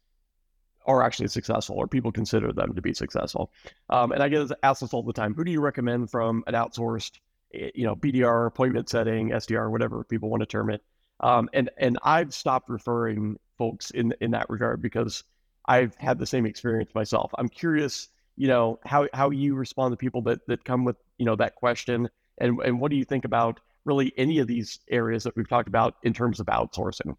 are 0.87 1.03
actually 1.03 1.29
successful, 1.29 1.77
or 1.77 1.87
people 1.87 2.12
consider 2.12 2.53
them 2.53 2.75
to 2.75 2.83
be 2.83 2.94
successful. 2.94 3.51
Um, 3.90 4.12
and 4.12 4.22
I 4.22 4.29
get 4.29 4.51
asked 4.62 4.81
this 4.81 4.94
all 4.94 5.03
the 5.03 5.12
time: 5.12 5.35
Who 5.35 5.44
do 5.44 5.51
you 5.51 5.61
recommend 5.61 6.11
from 6.11 6.44
an 6.46 6.55
outsourced 6.55 7.18
Eh, 7.55 7.70
you 7.75 7.85
know, 7.85 7.96
BDR, 7.96 8.46
appointment 8.46 8.88
setting, 8.88 9.31
SDR, 9.31 9.70
whatever 9.70 10.05
people 10.05 10.29
want 10.31 10.40
to 10.42 10.46
term 10.46 10.70
it. 10.70 10.83
Um, 11.20 11.49
and 11.53 11.70
and 11.79 11.99
I've 12.03 12.35
stopped 12.35 12.68
referring 12.68 13.38
folks 13.57 13.90
in 13.90 14.14
in 14.20 14.33
that 14.33 14.51
regard 14.51 14.83
because 14.83 15.25
I've 15.66 15.94
had 15.96 16.18
the 16.18 16.27
same 16.27 16.46
experience 16.46 16.90
myself. 16.94 17.33
I'm 17.38 17.49
curious, 17.49 18.09
you 18.37 18.49
know, 18.49 18.79
how 18.85 19.09
how 19.14 19.31
you 19.31 19.55
respond 19.55 19.92
to 19.92 19.96
people 19.96 20.22
that 20.22 20.46
that 20.46 20.64
come 20.64 20.85
with 20.85 20.96
you 21.18 21.25
know 21.25 21.37
that 21.37 21.55
question, 21.55 22.09
and 22.38 22.61
and 22.61 22.81
what 22.81 22.90
do 22.90 22.96
you 22.96 23.05
think 23.05 23.25
about 23.25 23.61
really 23.85 24.12
any 24.16 24.38
of 24.40 24.46
these 24.46 24.81
areas 24.90 25.25
that 25.25 25.37
we've 25.37 25.49
talked 25.49 25.68
about 25.68 25.96
in 26.03 26.12
terms 26.12 26.40
of 26.40 26.46
outsourcing? 26.46 27.16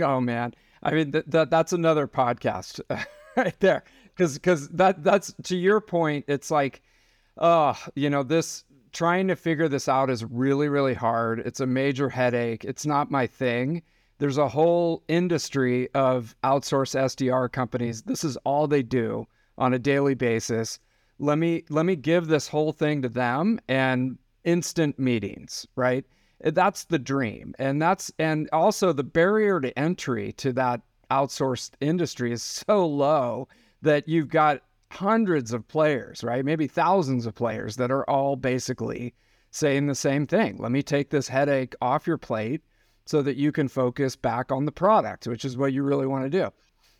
Oh 0.00 0.20
man, 0.20 0.54
I 0.84 0.92
mean 0.92 1.10
that 1.12 1.30
th- 1.30 1.48
that's 1.50 1.72
another 1.72 2.06
podcast 2.06 2.80
right 3.36 3.58
there 3.60 3.84
because 4.14 4.34
because 4.34 4.68
that 4.68 5.02
that's 5.02 5.34
to 5.44 5.56
your 5.56 5.80
point. 5.80 6.26
It's 6.28 6.50
like, 6.50 6.82
oh, 7.38 7.76
you 7.94 8.10
know 8.10 8.22
this 8.22 8.64
trying 8.92 9.26
to 9.28 9.36
figure 9.36 9.68
this 9.68 9.88
out 9.88 10.08
is 10.08 10.24
really, 10.24 10.68
really 10.68 10.94
hard. 10.94 11.40
It's 11.40 11.60
a 11.60 11.66
major 11.66 12.08
headache. 12.08 12.64
It's 12.64 12.86
not 12.86 13.10
my 13.10 13.26
thing. 13.26 13.82
There's 14.18 14.38
a 14.38 14.48
whole 14.48 15.02
industry 15.08 15.92
of 15.94 16.36
outsource 16.44 16.94
SDR 16.94 17.50
companies. 17.50 18.02
This 18.02 18.22
is 18.22 18.36
all 18.38 18.66
they 18.66 18.82
do 18.82 19.26
on 19.58 19.74
a 19.74 19.78
daily 19.78 20.14
basis. 20.14 20.78
Let 21.18 21.38
me 21.38 21.64
let 21.68 21.84
me 21.84 21.96
give 21.96 22.28
this 22.28 22.48
whole 22.48 22.72
thing 22.72 23.02
to 23.02 23.08
them 23.08 23.60
and 23.68 24.18
instant 24.44 24.98
meetings, 24.98 25.66
right? 25.76 26.04
That's 26.44 26.84
the 26.84 26.98
dream. 26.98 27.54
And 27.58 27.80
that's 27.80 28.12
and 28.18 28.48
also 28.52 28.92
the 28.92 29.02
barrier 29.02 29.60
to 29.60 29.76
entry 29.78 30.32
to 30.34 30.52
that 30.52 30.82
outsourced 31.10 31.72
industry 31.80 32.32
is 32.32 32.42
so 32.66 32.86
low 32.86 33.48
that 33.82 34.08
you've 34.08 34.28
got 34.28 34.62
hundreds 34.90 35.52
of 35.52 35.66
players, 35.66 36.22
right? 36.22 36.44
Maybe 36.44 36.66
thousands 36.66 37.26
of 37.26 37.34
players 37.34 37.76
that 37.76 37.90
are 37.90 38.08
all 38.08 38.36
basically 38.36 39.14
saying 39.50 39.86
the 39.86 39.94
same 39.94 40.26
thing. 40.26 40.56
Let 40.58 40.72
me 40.72 40.82
take 40.82 41.10
this 41.10 41.28
headache 41.28 41.74
off 41.80 42.06
your 42.06 42.18
plate 42.18 42.62
so 43.06 43.22
that 43.22 43.36
you 43.36 43.52
can 43.52 43.68
focus 43.68 44.16
back 44.16 44.50
on 44.50 44.64
the 44.64 44.72
product, 44.72 45.26
which 45.26 45.44
is 45.44 45.56
what 45.56 45.72
you 45.72 45.82
really 45.82 46.06
want 46.06 46.24
to 46.24 46.30
do, 46.30 46.50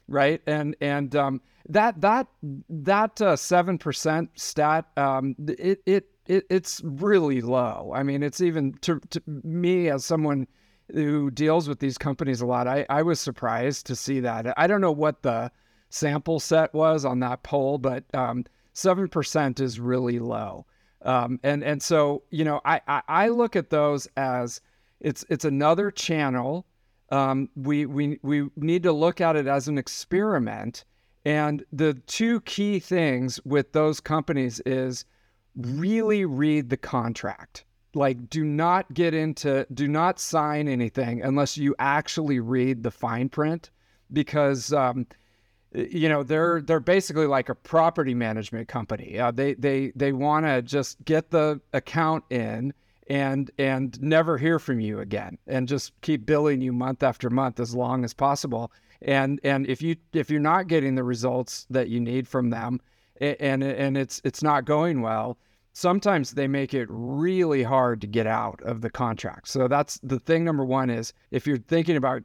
right? 0.09 0.41
And 0.47 0.77
and 0.81 1.15
um, 1.17 1.41
that 1.69 2.01
that 2.01 2.27
that 2.69 3.21
uh, 3.21 3.37
seven 3.37 3.79
percent 3.79 4.31
stat, 4.35 4.87
um, 4.97 5.35
it, 5.47 5.83
it 5.87 6.09
it 6.27 6.45
it's 6.51 6.81
really 6.85 7.41
low. 7.41 7.93
I 7.95 8.03
mean, 8.03 8.23
it's 8.23 8.41
even 8.41 8.75
to, 8.83 9.01
to 9.11 9.23
me 9.27 9.89
as 9.89 10.05
someone 10.05 10.47
who 10.93 11.31
deals 11.31 11.69
with 11.69 11.79
these 11.79 11.99
companies 11.99 12.41
a 12.41 12.47
lot. 12.47 12.67
I 12.67 12.87
I 12.89 13.03
was 13.03 13.21
surprised 13.21 13.87
to 13.87 13.97
see 13.97 14.21
that. 14.21 14.53
I 14.59 14.67
don't 14.67 14.81
know 14.81 14.93
what 14.93 15.23
the 15.23 15.51
sample 15.91 16.41
set 16.41 16.75
was 16.75 17.05
on 17.05 17.21
that 17.21 17.43
poll, 17.43 17.79
but 17.79 18.05
um, 18.15 18.45
seven 18.73 19.09
percent 19.09 19.61
is 19.61 19.81
really 19.81 20.19
low. 20.19 20.67
Um, 21.03 21.39
and 21.43 21.63
and 21.63 21.83
so 21.83 22.23
you 22.31 22.45
know, 22.45 22.61
I, 22.65 22.81
I, 22.89 23.03
I 23.09 23.29
look 23.29 23.57
at 23.57 23.71
those 23.71 24.09
as 24.17 24.61
it's 25.01 25.25
it's 25.29 25.45
another 25.45 25.91
channel. 25.91 26.67
Um, 27.11 27.49
we 27.55 27.87
we 27.87 28.19
we 28.23 28.49
need 28.57 28.83
to 28.85 28.93
look 28.93 29.21
at 29.21 29.37
it 29.37 29.47
as 29.47 29.69
an 29.69 29.79
experiment. 29.79 30.85
And 31.27 31.65
the 31.73 31.95
two 32.07 32.43
key 32.43 32.79
things 32.79 33.41
with 33.47 33.73
those 33.73 33.99
companies 33.99 34.61
is 34.67 35.07
really 35.57 36.25
read 36.25 36.71
the 36.71 36.77
contract. 36.77 37.65
Like, 37.95 38.29
do 38.29 38.45
not 38.45 38.93
get 38.93 39.15
into, 39.15 39.67
do 39.73 39.87
not 39.87 40.19
sign 40.19 40.67
anything 40.67 41.23
unless 41.23 41.57
you 41.57 41.77
actually 41.79 42.41
read 42.41 42.83
the 42.83 42.91
fine 42.91 43.29
print, 43.29 43.71
because 44.13 44.73
um, 44.73 45.07
you 45.73 46.09
know 46.09 46.23
they're 46.23 46.61
they're 46.61 46.81
basically 46.81 47.27
like 47.27 47.49
a 47.49 47.55
property 47.55 48.15
management 48.15 48.69
company. 48.69 49.19
Uh, 49.19 49.31
they 49.31 49.55
they 49.55 49.93
they 49.95 50.13
want 50.13 50.47
to 50.47 50.63
just 50.63 51.05
get 51.05 51.31
the 51.31 51.61
account 51.73 52.25
in 52.31 52.75
and 53.09 53.51
and 53.59 54.01
never 54.01 54.39
hear 54.39 54.59
from 54.59 54.81
you 54.81 55.01
again, 55.01 55.39
and 55.47 55.69
just 55.69 55.93
keep 56.01 56.27
billing 56.27 56.61
you 56.61 56.73
month 56.73 57.03
after 57.03 57.31
month 57.31 57.61
as 57.61 57.75
long 57.75 58.05
as 58.05 58.15
possible. 58.15 58.73
And 59.03 59.41
and 59.45 59.67
if 59.67 59.83
you 59.83 59.97
if 60.13 60.31
you're 60.31 60.41
not 60.41 60.69
getting 60.69 60.95
the 60.95 61.05
results 61.05 61.67
that 61.71 61.89
you 61.89 62.01
need 62.01 62.27
from 62.27 62.51
them, 62.51 62.81
and 63.21 63.63
and 63.63 63.97
it's 63.97 64.21
it's 64.25 64.43
not 64.43 64.65
going 64.65 65.01
well, 65.01 65.39
sometimes 65.73 66.33
they 66.33 66.49
make 66.49 66.75
it 66.75 66.87
really 66.91 67.63
hard 67.63 68.01
to 68.01 68.07
get 68.07 68.27
out 68.27 68.61
of 68.63 68.81
the 68.81 68.91
contract. 68.91 69.49
So 69.49 69.69
that's 69.69 69.99
the 70.03 70.19
thing. 70.19 70.45
Number 70.45 70.65
one 70.65 70.91
is 70.91 71.13
if 71.31 71.47
you're 71.47 71.59
thinking 71.59 71.97
about 71.97 72.23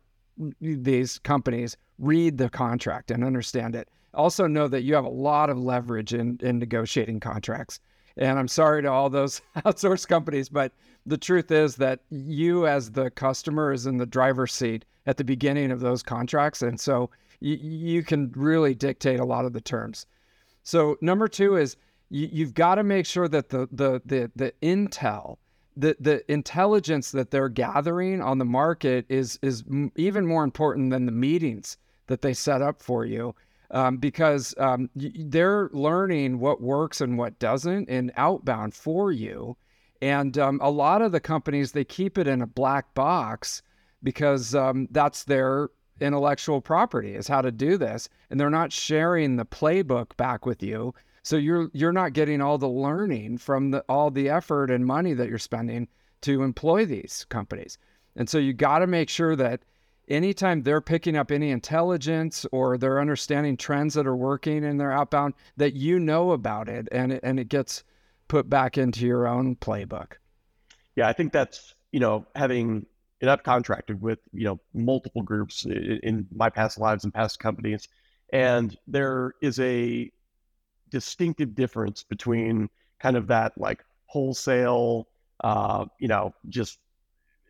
these 0.61 1.19
companies 1.19 1.75
read 1.97 2.37
the 2.37 2.49
contract 2.49 3.11
and 3.11 3.23
understand 3.23 3.75
it. 3.75 3.89
also 4.13 4.47
know 4.47 4.67
that 4.69 4.83
you 4.83 4.95
have 4.95 5.05
a 5.05 5.09
lot 5.09 5.49
of 5.49 5.57
leverage 5.57 6.13
in 6.13 6.39
in 6.41 6.59
negotiating 6.59 7.19
contracts. 7.19 7.79
And 8.17 8.39
I'm 8.39 8.47
sorry 8.47 8.81
to 8.81 8.91
all 8.91 9.09
those 9.09 9.41
outsource 9.57 10.07
companies, 10.07 10.49
but 10.49 10.73
the 11.05 11.17
truth 11.17 11.51
is 11.51 11.75
that 11.75 12.01
you 12.09 12.67
as 12.67 12.91
the 12.91 13.09
customer 13.11 13.71
is 13.71 13.85
in 13.85 13.97
the 13.97 14.05
driver's 14.05 14.53
seat 14.53 14.85
at 15.05 15.17
the 15.17 15.23
beginning 15.23 15.71
of 15.71 15.79
those 15.79 16.03
contracts 16.03 16.61
and 16.61 16.79
so 16.79 17.09
you, 17.39 17.55
you 17.55 18.03
can 18.03 18.31
really 18.35 18.75
dictate 18.75 19.19
a 19.19 19.25
lot 19.25 19.45
of 19.45 19.53
the 19.53 19.61
terms. 19.61 20.05
So 20.69 20.99
number 21.01 21.27
2 21.27 21.55
is 21.55 21.77
you, 22.11 22.29
you've 22.31 22.53
got 22.53 22.75
to 22.75 22.83
make 22.83 23.07
sure 23.07 23.27
that 23.27 23.49
the 23.49 23.67
the 23.71 24.03
the 24.05 24.31
the 24.35 24.53
intel 24.61 25.37
the 25.75 25.95
the 25.99 26.31
intelligence 26.31 27.09
that 27.09 27.31
they're 27.31 27.49
gathering 27.49 28.21
on 28.21 28.37
the 28.37 28.45
market 28.45 29.07
is 29.09 29.39
is 29.41 29.63
even 29.95 30.27
more 30.27 30.43
important 30.43 30.91
than 30.91 31.07
the 31.07 31.11
meetings 31.11 31.77
that 32.05 32.21
they 32.21 32.35
set 32.35 32.61
up 32.61 32.83
for 32.83 33.03
you. 33.03 33.33
Um, 33.71 33.97
because 33.97 34.53
um, 34.59 34.91
they're 34.95 35.69
learning 35.73 36.39
what 36.39 36.61
works 36.61 37.01
and 37.01 37.17
what 37.17 37.39
doesn't 37.39 37.89
in 37.89 38.11
outbound 38.15 38.75
for 38.75 39.11
you. 39.11 39.57
And 40.03 40.37
um, 40.37 40.59
a 40.61 40.69
lot 40.69 41.01
of 41.01 41.11
the 41.11 41.19
companies 41.19 41.71
they 41.71 41.83
keep 41.83 42.19
it 42.19 42.27
in 42.27 42.43
a 42.43 42.47
black 42.47 42.93
box 42.93 43.63
because 44.03 44.53
um, 44.53 44.87
that's 44.91 45.23
their 45.23 45.69
intellectual 46.01 46.61
property 46.61 47.15
is 47.15 47.27
how 47.27 47.41
to 47.41 47.51
do 47.51 47.77
this 47.77 48.09
and 48.29 48.39
they're 48.39 48.49
not 48.49 48.71
sharing 48.71 49.35
the 49.35 49.45
playbook 49.45 50.15
back 50.17 50.45
with 50.45 50.63
you 50.63 50.93
so 51.23 51.35
you're 51.37 51.69
you're 51.73 51.93
not 51.93 52.13
getting 52.13 52.41
all 52.41 52.57
the 52.57 52.69
learning 52.69 53.37
from 53.37 53.71
the 53.71 53.83
all 53.89 54.09
the 54.09 54.29
effort 54.29 54.71
and 54.71 54.85
money 54.85 55.13
that 55.13 55.29
you're 55.29 55.37
spending 55.37 55.87
to 56.21 56.43
employ 56.43 56.85
these 56.85 57.25
companies. 57.29 57.77
And 58.15 58.29
so 58.29 58.37
you 58.37 58.53
got 58.53 58.79
to 58.79 58.87
make 58.87 59.09
sure 59.09 59.35
that 59.35 59.61
anytime 60.07 60.63
they're 60.63 60.81
picking 60.81 61.15
up 61.15 61.31
any 61.31 61.51
intelligence 61.51 62.45
or 62.51 62.77
they're 62.77 62.99
understanding 62.99 63.57
trends 63.57 63.93
that 63.93 64.07
are 64.07 64.15
working 64.15 64.63
in 64.63 64.77
their 64.77 64.91
outbound 64.91 65.33
that 65.57 65.75
you 65.75 65.99
know 65.99 66.31
about 66.31 66.67
it 66.67 66.87
and 66.91 67.13
it, 67.13 67.21
and 67.23 67.39
it 67.39 67.49
gets 67.49 67.83
put 68.27 68.49
back 68.49 68.77
into 68.77 69.05
your 69.05 69.27
own 69.27 69.55
playbook. 69.55 70.13
Yeah, 70.95 71.07
I 71.07 71.13
think 71.13 71.31
that's, 71.31 71.75
you 71.91 71.99
know, 71.99 72.25
having 72.35 72.85
and 73.21 73.29
I've 73.29 73.43
contracted 73.43 74.01
with, 74.01 74.19
you 74.31 74.45
know, 74.45 74.59
multiple 74.73 75.21
groups 75.21 75.65
in, 75.65 75.99
in 76.03 76.27
my 76.33 76.49
past 76.49 76.79
lives 76.79 77.03
and 77.03 77.13
past 77.13 77.39
companies 77.39 77.87
and 78.31 78.77
there 78.87 79.33
is 79.41 79.59
a 79.59 80.11
distinctive 80.89 81.55
difference 81.55 82.03
between 82.03 82.69
kind 82.99 83.15
of 83.17 83.27
that 83.27 83.53
like 83.57 83.83
wholesale, 84.05 85.07
uh, 85.43 85.85
you 85.99 86.07
know, 86.07 86.33
just 86.49 86.79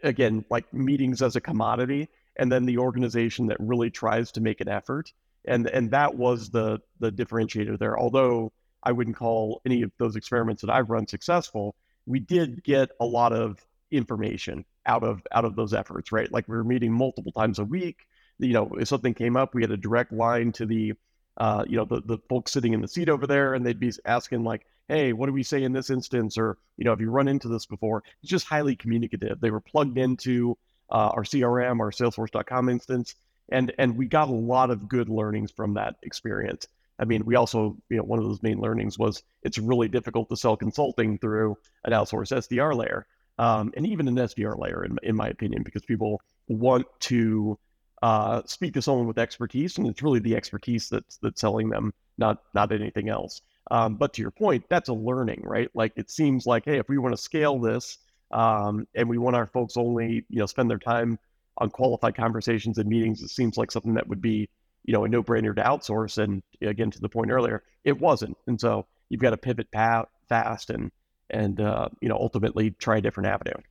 again, 0.03 0.45
like 0.49 0.71
meetings 0.73 1.21
as 1.21 1.35
a 1.35 1.41
commodity, 1.41 2.07
and 2.37 2.51
then 2.51 2.65
the 2.65 2.77
organization 2.77 3.47
that 3.47 3.57
really 3.59 3.89
tries 3.89 4.31
to 4.31 4.41
make 4.41 4.61
an 4.61 4.69
effort. 4.69 5.11
And 5.45 5.67
and 5.67 5.91
that 5.91 6.15
was 6.15 6.49
the 6.49 6.79
the 6.99 7.11
differentiator 7.11 7.77
there. 7.79 7.97
Although 7.97 8.51
I 8.83 8.91
wouldn't 8.91 9.17
call 9.17 9.61
any 9.65 9.81
of 9.81 9.91
those 9.97 10.15
experiments 10.15 10.61
that 10.61 10.71
I've 10.71 10.89
run 10.89 11.07
successful, 11.07 11.75
we 12.05 12.19
did 12.19 12.63
get 12.63 12.89
a 13.01 13.05
lot 13.05 13.33
of 13.33 13.65
information 13.91 14.63
out 14.89 15.03
of 15.03 15.21
out 15.31 15.45
of 15.45 15.55
those 15.55 15.73
efforts, 15.73 16.11
right? 16.11 16.31
Like 16.31 16.47
we 16.47 16.57
were 16.57 16.63
meeting 16.63 16.91
multiple 16.91 17.31
times 17.31 17.59
a 17.59 17.63
week. 17.63 18.07
You 18.39 18.53
know, 18.53 18.71
if 18.79 18.87
something 18.87 19.13
came 19.13 19.37
up, 19.37 19.53
we 19.53 19.61
had 19.61 19.71
a 19.71 19.77
direct 19.77 20.11
line 20.11 20.51
to 20.53 20.65
the 20.65 20.93
uh, 21.37 21.63
you 21.67 21.77
know, 21.77 21.85
the, 21.85 22.01
the 22.01 22.17
folks 22.27 22.51
sitting 22.51 22.73
in 22.73 22.81
the 22.81 22.87
seat 22.87 23.07
over 23.07 23.25
there 23.25 23.53
and 23.53 23.65
they'd 23.65 23.79
be 23.79 23.93
asking 24.05 24.43
like, 24.43 24.65
hey, 24.89 25.13
what 25.13 25.27
do 25.27 25.31
we 25.31 25.43
say 25.43 25.63
in 25.63 25.71
this 25.71 25.89
instance? 25.89 26.37
Or, 26.37 26.57
you 26.75 26.83
know, 26.83 26.91
have 26.91 26.99
you 26.99 27.09
run 27.09 27.29
into 27.29 27.47
this 27.47 27.65
before? 27.65 28.03
It's 28.21 28.29
just 28.29 28.45
highly 28.45 28.75
communicative. 28.75 29.39
They 29.39 29.51
were 29.51 29.61
plugged 29.61 29.97
into 29.97 30.57
uh, 30.89 31.11
our 31.15 31.23
CRM, 31.23 31.79
our 31.79 31.91
Salesforce.com 31.91 32.67
instance, 32.67 33.15
and 33.49 33.71
and 33.77 33.95
we 33.95 34.07
got 34.07 34.27
a 34.27 34.33
lot 34.33 34.69
of 34.71 34.89
good 34.89 35.07
learnings 35.07 35.51
from 35.51 35.75
that 35.75 35.95
experience. 36.03 36.67
I 36.99 37.05
mean, 37.05 37.23
we 37.25 37.35
also, 37.35 37.77
you 37.89 37.97
know, 37.97 38.03
one 38.03 38.19
of 38.19 38.25
those 38.25 38.43
main 38.43 38.59
learnings 38.59 38.99
was 38.99 39.23
it's 39.43 39.57
really 39.57 39.87
difficult 39.87 40.29
to 40.29 40.35
sell 40.35 40.57
consulting 40.57 41.17
through 41.17 41.57
an 41.85 41.93
outsourced 41.93 42.35
SDR 42.35 42.75
layer, 42.75 43.05
um, 43.39 43.71
and 43.77 43.87
even 43.87 44.07
an 44.09 44.15
SDR 44.15 44.59
layer, 44.59 44.83
in, 44.83 44.97
in 45.01 45.15
my 45.15 45.29
opinion, 45.29 45.63
because 45.63 45.83
people 45.83 46.21
want 46.49 46.85
to 46.99 47.57
uh, 48.03 48.41
speak 48.45 48.73
to 48.73 48.81
someone 48.81 49.07
with 49.07 49.17
expertise, 49.17 49.77
and 49.77 49.87
it's 49.87 50.03
really 50.03 50.19
the 50.19 50.35
expertise 50.35 50.89
that's 50.89 51.17
that's 51.23 51.39
selling 51.39 51.69
them, 51.69 51.93
not 52.17 52.43
not 52.53 52.73
anything 52.73 53.07
else. 53.07 53.41
Um, 53.71 53.95
but 53.95 54.13
to 54.13 54.21
your 54.21 54.31
point, 54.31 54.65
that's 54.69 54.89
a 54.89 54.93
learning, 54.93 55.41
right? 55.45 55.69
Like 55.73 55.93
it 55.95 56.11
seems 56.11 56.45
like, 56.45 56.65
hey, 56.65 56.79
if 56.79 56.89
we 56.89 56.97
want 56.97 57.15
to 57.15 57.21
scale 57.21 57.59
this, 57.59 57.97
um, 58.31 58.85
and 58.93 59.07
we 59.07 59.17
want 59.17 59.37
our 59.37 59.47
folks 59.47 59.77
only, 59.77 60.25
you 60.29 60.39
know, 60.39 60.45
spend 60.45 60.69
their 60.69 60.77
time 60.77 61.17
on 61.57 61.69
qualified 61.69 62.15
conversations 62.15 62.77
and 62.77 62.89
meetings, 62.89 63.21
it 63.21 63.29
seems 63.29 63.57
like 63.57 63.71
something 63.71 63.93
that 63.93 64.07
would 64.07 64.21
be, 64.21 64.49
you 64.83 64.93
know, 64.93 65.05
a 65.05 65.09
no-brainer 65.09 65.55
to 65.55 65.61
outsource. 65.61 66.17
And 66.17 66.41
again, 66.61 66.91
to 66.91 66.99
the 66.99 67.09
point 67.09 67.31
earlier, 67.31 67.63
it 67.83 67.99
wasn't. 67.99 68.37
And 68.47 68.59
so 68.59 68.85
you've 69.09 69.21
got 69.21 69.31
to 69.31 69.37
pivot 69.37 69.67
fast 69.71 70.69
and 70.69 70.91
and 71.29 71.59
uh, 71.59 71.89
you 72.01 72.09
know 72.09 72.15
ultimately 72.15 72.71
try 72.71 72.97
a 72.97 73.01
different 73.01 73.27
avenue. 73.27 73.61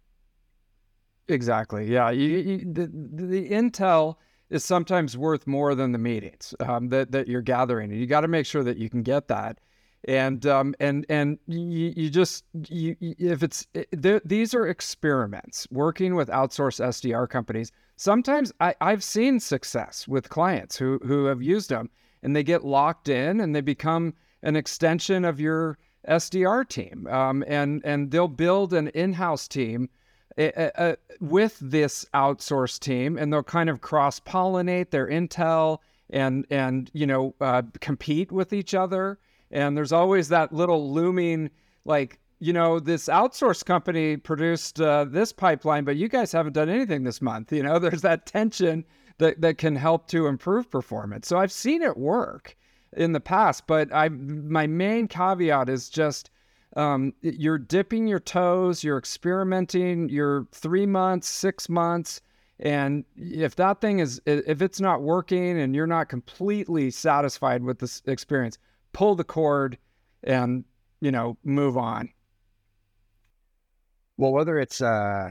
Exactly. 1.28 1.86
Yeah. 1.86 2.10
You, 2.10 2.38
you, 2.38 2.58
the, 2.72 2.86
the 2.86 3.48
intel 3.50 4.16
is 4.50 4.64
sometimes 4.64 5.16
worth 5.16 5.46
more 5.46 5.74
than 5.74 5.92
the 5.92 5.98
meetings 5.98 6.54
um, 6.60 6.88
that 6.88 7.12
that 7.12 7.28
you're 7.28 7.42
gathering, 7.42 7.92
you 7.92 8.06
got 8.06 8.22
to 8.22 8.28
make 8.28 8.46
sure 8.46 8.64
that 8.64 8.78
you 8.78 8.88
can 8.88 9.02
get 9.02 9.28
that. 9.28 9.60
And 10.06 10.46
um, 10.46 10.74
and 10.80 11.04
and 11.08 11.38
you, 11.46 11.92
you 11.96 12.08
just 12.08 12.44
you, 12.68 12.96
if 13.00 13.42
it's 13.42 13.66
these 13.92 14.54
are 14.54 14.68
experiments 14.68 15.66
working 15.70 16.14
with 16.14 16.28
outsourced 16.28 16.80
SDR 16.80 17.28
companies. 17.28 17.72
Sometimes 17.96 18.52
I, 18.60 18.76
I've 18.80 19.02
seen 19.02 19.40
success 19.40 20.06
with 20.06 20.28
clients 20.28 20.76
who 20.76 21.00
who 21.04 21.24
have 21.24 21.42
used 21.42 21.68
them, 21.68 21.90
and 22.22 22.34
they 22.34 22.44
get 22.44 22.64
locked 22.64 23.08
in, 23.08 23.40
and 23.40 23.54
they 23.54 23.60
become 23.60 24.14
an 24.42 24.54
extension 24.54 25.24
of 25.24 25.40
your 25.40 25.78
SDR 26.08 26.68
team, 26.68 27.06
um, 27.08 27.44
and 27.46 27.82
and 27.84 28.10
they'll 28.10 28.28
build 28.28 28.72
an 28.72 28.88
in-house 28.88 29.46
team 29.46 29.88
uh, 30.38 30.94
with 31.20 31.58
this 31.60 32.06
outsourced 32.14 32.80
team, 32.80 33.18
and 33.18 33.32
they'll 33.32 33.42
kind 33.42 33.68
of 33.68 33.80
cross 33.80 34.20
pollinate 34.20 34.90
their 34.90 35.08
intel 35.08 35.78
and 36.10 36.46
and 36.50 36.90
you 36.94 37.06
know 37.06 37.34
uh, 37.40 37.62
compete 37.80 38.32
with 38.32 38.52
each 38.52 38.74
other. 38.74 39.18
And 39.50 39.76
there's 39.76 39.92
always 39.92 40.28
that 40.28 40.52
little 40.52 40.92
looming 40.92 41.50
like 41.84 42.18
you 42.38 42.52
know 42.52 42.78
this 42.78 43.06
outsourced 43.08 43.64
company 43.64 44.16
produced 44.16 44.80
uh, 44.80 45.04
this 45.04 45.32
pipeline, 45.32 45.84
but 45.84 45.96
you 45.96 46.08
guys 46.08 46.32
haven't 46.32 46.52
done 46.52 46.68
anything 46.68 47.04
this 47.04 47.20
month. 47.20 47.52
You 47.52 47.62
know, 47.62 47.78
there's 47.80 48.02
that 48.02 48.26
tension 48.26 48.84
that 49.18 49.40
that 49.40 49.58
can 49.58 49.76
help 49.76 50.06
to 50.08 50.26
improve 50.26 50.70
performance. 50.70 51.26
So 51.28 51.38
I've 51.38 51.52
seen 51.52 51.82
it 51.82 51.96
work 51.96 52.56
in 52.96 53.12
the 53.12 53.20
past, 53.20 53.66
but 53.66 53.92
I 53.92 54.08
my 54.08 54.66
main 54.66 55.08
caveat 55.08 55.68
is 55.68 55.88
just 55.88 56.30
um, 56.76 57.12
you're 57.22 57.58
dipping 57.58 58.06
your 58.06 58.20
toes, 58.20 58.84
you're 58.84 58.98
experimenting, 58.98 60.08
you're 60.08 60.46
three 60.52 60.86
months, 60.86 61.28
six 61.28 61.68
months. 61.68 62.20
And 62.60 63.04
if 63.16 63.56
that 63.56 63.80
thing 63.80 64.00
is, 64.00 64.20
if 64.26 64.60
it's 64.62 64.80
not 64.80 65.02
working 65.02 65.60
and 65.60 65.74
you're 65.74 65.86
not 65.86 66.08
completely 66.08 66.90
satisfied 66.90 67.62
with 67.62 67.78
this 67.78 68.02
experience, 68.06 68.58
pull 68.92 69.14
the 69.14 69.24
cord 69.24 69.78
and, 70.24 70.64
you 71.00 71.12
know, 71.12 71.36
move 71.44 71.76
on. 71.76 72.10
Well, 74.16 74.32
whether 74.32 74.58
it's 74.58 74.80
uh, 74.80 75.30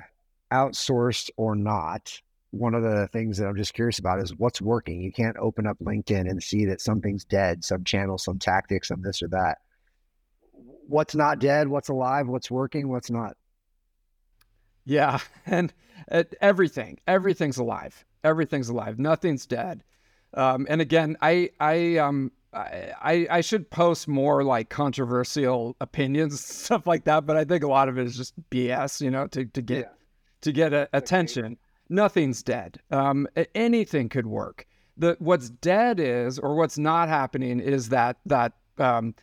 outsourced 0.51 1.29
or 1.35 1.55
not, 1.55 2.21
one 2.51 2.73
of 2.73 2.83
the 2.83 3.07
things 3.11 3.37
that 3.37 3.47
I'm 3.47 3.57
just 3.57 3.73
curious 3.73 3.99
about 3.99 4.21
is 4.21 4.35
what's 4.35 4.61
working. 4.61 5.01
You 5.01 5.11
can't 5.11 5.37
open 5.37 5.67
up 5.67 5.77
LinkedIn 5.79 6.29
and 6.29 6.41
see 6.41 6.65
that 6.65 6.81
something's 6.81 7.25
dead, 7.25 7.63
some 7.63 7.83
channel, 7.83 8.17
some 8.17 8.39
tactic, 8.39 8.85
some 8.85 9.01
this 9.01 9.21
or 9.21 9.27
that 9.29 9.57
what's 10.87 11.15
not 11.15 11.39
dead, 11.39 11.67
what's 11.67 11.89
alive, 11.89 12.27
what's 12.27 12.49
working, 12.49 12.89
what's 12.89 13.11
not. 13.11 13.35
Yeah, 14.85 15.19
and 15.45 15.73
uh, 16.11 16.23
everything, 16.41 16.99
everything's 17.07 17.57
alive. 17.57 18.05
Everything's 18.23 18.69
alive. 18.69 18.97
Nothing's 18.97 19.45
dead. 19.45 19.83
Um, 20.33 20.65
and 20.69 20.81
again, 20.81 21.17
I, 21.21 21.51
I, 21.59 21.97
um, 21.97 22.31
I, 22.53 23.27
I 23.29 23.41
should 23.41 23.69
post 23.69 24.07
more 24.07 24.43
like 24.43 24.69
controversial 24.69 25.75
opinions, 25.79 26.43
stuff 26.45 26.87
like 26.87 27.05
that. 27.05 27.25
But 27.25 27.37
I 27.37 27.45
think 27.45 27.63
a 27.63 27.67
lot 27.67 27.89
of 27.89 27.97
it 27.97 28.05
is 28.05 28.17
just 28.17 28.33
BS, 28.49 29.01
you 29.01 29.11
know, 29.11 29.27
to 29.27 29.45
to 29.45 29.61
get 29.61 29.77
yeah. 29.77 29.91
to 30.41 30.51
get 30.51 30.73
a, 30.73 30.89
attention. 30.93 31.57
Nothing's 31.89 32.43
dead. 32.43 32.79
Um, 32.91 33.27
anything 33.55 34.09
could 34.09 34.27
work. 34.27 34.65
The 34.97 35.15
what's 35.19 35.49
dead 35.49 35.99
is, 35.99 36.39
or 36.39 36.55
what's 36.55 36.77
not 36.77 37.07
happening 37.07 37.59
is 37.59 37.89
that 37.89 38.17
that 38.25 38.53
um, 38.77 39.13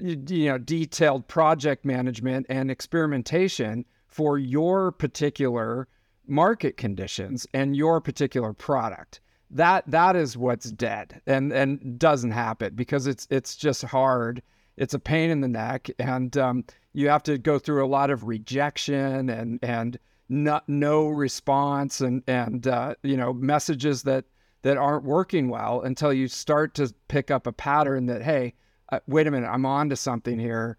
you 0.00 0.46
know 0.46 0.58
detailed 0.58 1.26
project 1.28 1.84
management 1.84 2.46
and 2.48 2.70
experimentation 2.70 3.84
for 4.06 4.38
your 4.38 4.92
particular 4.92 5.88
market 6.26 6.76
conditions 6.76 7.46
and 7.52 7.76
your 7.76 8.00
particular 8.00 8.52
product 8.52 9.20
that 9.50 9.84
that 9.86 10.16
is 10.16 10.36
what's 10.36 10.70
dead 10.72 11.20
and 11.26 11.52
and 11.52 11.98
doesn't 11.98 12.32
happen 12.32 12.74
because 12.74 13.06
it's 13.06 13.26
it's 13.30 13.54
just 13.54 13.84
hard 13.84 14.42
it's 14.76 14.94
a 14.94 14.98
pain 14.98 15.30
in 15.30 15.40
the 15.40 15.48
neck 15.48 15.88
and 15.98 16.36
um, 16.36 16.64
you 16.92 17.08
have 17.08 17.22
to 17.22 17.38
go 17.38 17.58
through 17.58 17.84
a 17.84 17.86
lot 17.86 18.10
of 18.10 18.24
rejection 18.24 19.30
and 19.30 19.58
and 19.62 19.98
not, 20.28 20.68
no 20.68 21.08
response 21.08 22.00
and 22.00 22.22
and 22.26 22.66
uh, 22.66 22.94
you 23.02 23.16
know 23.16 23.32
messages 23.32 24.02
that 24.04 24.24
that 24.66 24.76
aren't 24.76 25.04
working 25.04 25.48
well 25.48 25.82
until 25.82 26.12
you 26.12 26.26
start 26.26 26.74
to 26.74 26.92
pick 27.06 27.30
up 27.30 27.46
a 27.46 27.52
pattern 27.52 28.06
that, 28.06 28.20
hey, 28.20 28.52
uh, 28.90 28.98
wait 29.06 29.28
a 29.28 29.30
minute, 29.30 29.46
I'm 29.46 29.64
on 29.64 29.88
to 29.90 29.96
something 29.96 30.40
here. 30.40 30.76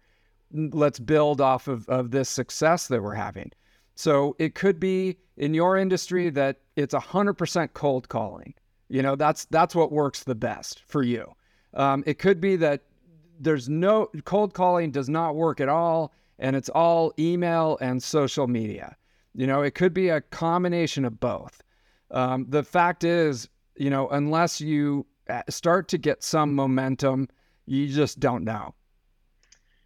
Let's 0.52 0.98
build 0.98 1.40
off 1.40 1.68
of, 1.68 1.88
of 1.88 2.10
this 2.10 2.28
success 2.28 2.86
that 2.88 3.02
we're 3.02 3.14
having. 3.14 3.50
So 3.94 4.36
it 4.38 4.54
could 4.54 4.78
be 4.78 5.16
in 5.38 5.54
your 5.54 5.78
industry 5.78 6.28
that 6.30 6.60
it's 6.76 6.94
100% 6.94 7.72
cold 7.72 8.10
calling. 8.10 8.52
You 8.90 9.00
know, 9.00 9.16
that's 9.16 9.46
that's 9.46 9.74
what 9.74 9.90
works 9.90 10.22
the 10.22 10.34
best 10.34 10.82
for 10.86 11.02
you. 11.02 11.32
Um, 11.72 12.04
it 12.06 12.18
could 12.18 12.42
be 12.42 12.56
that 12.56 12.82
there's 13.40 13.70
no 13.70 14.10
cold 14.26 14.52
calling 14.52 14.90
does 14.90 15.08
not 15.08 15.34
work 15.34 15.60
at 15.62 15.68
all, 15.70 16.12
and 16.38 16.54
it's 16.54 16.68
all 16.68 17.14
email 17.18 17.78
and 17.80 18.02
social 18.02 18.46
media. 18.46 18.98
You 19.38 19.46
know, 19.46 19.62
it 19.62 19.76
could 19.76 19.94
be 19.94 20.08
a 20.08 20.20
combination 20.20 21.04
of 21.04 21.20
both. 21.20 21.62
Um, 22.10 22.46
the 22.48 22.64
fact 22.64 23.04
is, 23.04 23.48
you 23.76 23.88
know, 23.88 24.08
unless 24.08 24.60
you 24.60 25.06
uh, 25.30 25.42
start 25.48 25.86
to 25.90 25.98
get 25.98 26.24
some 26.24 26.56
momentum, 26.56 27.28
you 27.64 27.86
just 27.86 28.18
don't 28.18 28.42
know. 28.42 28.74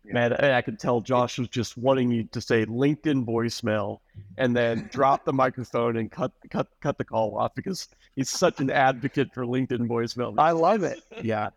Man, 0.06 0.32
I, 0.32 0.56
I 0.56 0.62
could 0.62 0.78
tell 0.78 1.02
Josh 1.02 1.38
was 1.38 1.48
just 1.48 1.76
wanting 1.76 2.10
you 2.10 2.24
to 2.32 2.40
say 2.40 2.64
LinkedIn 2.64 3.26
voicemail 3.26 3.98
and 4.38 4.56
then 4.56 4.88
drop 4.90 5.26
the 5.26 5.34
microphone 5.34 5.98
and 5.98 6.10
cut 6.10 6.32
cut 6.50 6.68
cut 6.80 6.96
the 6.96 7.04
call 7.04 7.36
off 7.36 7.54
because 7.54 7.88
he's 8.16 8.30
such 8.30 8.58
an 8.58 8.70
advocate 8.70 9.34
for 9.34 9.44
LinkedIn 9.44 9.86
voicemail. 9.86 10.34
I 10.38 10.52
love 10.52 10.82
it. 10.82 11.02
Yeah. 11.22 11.50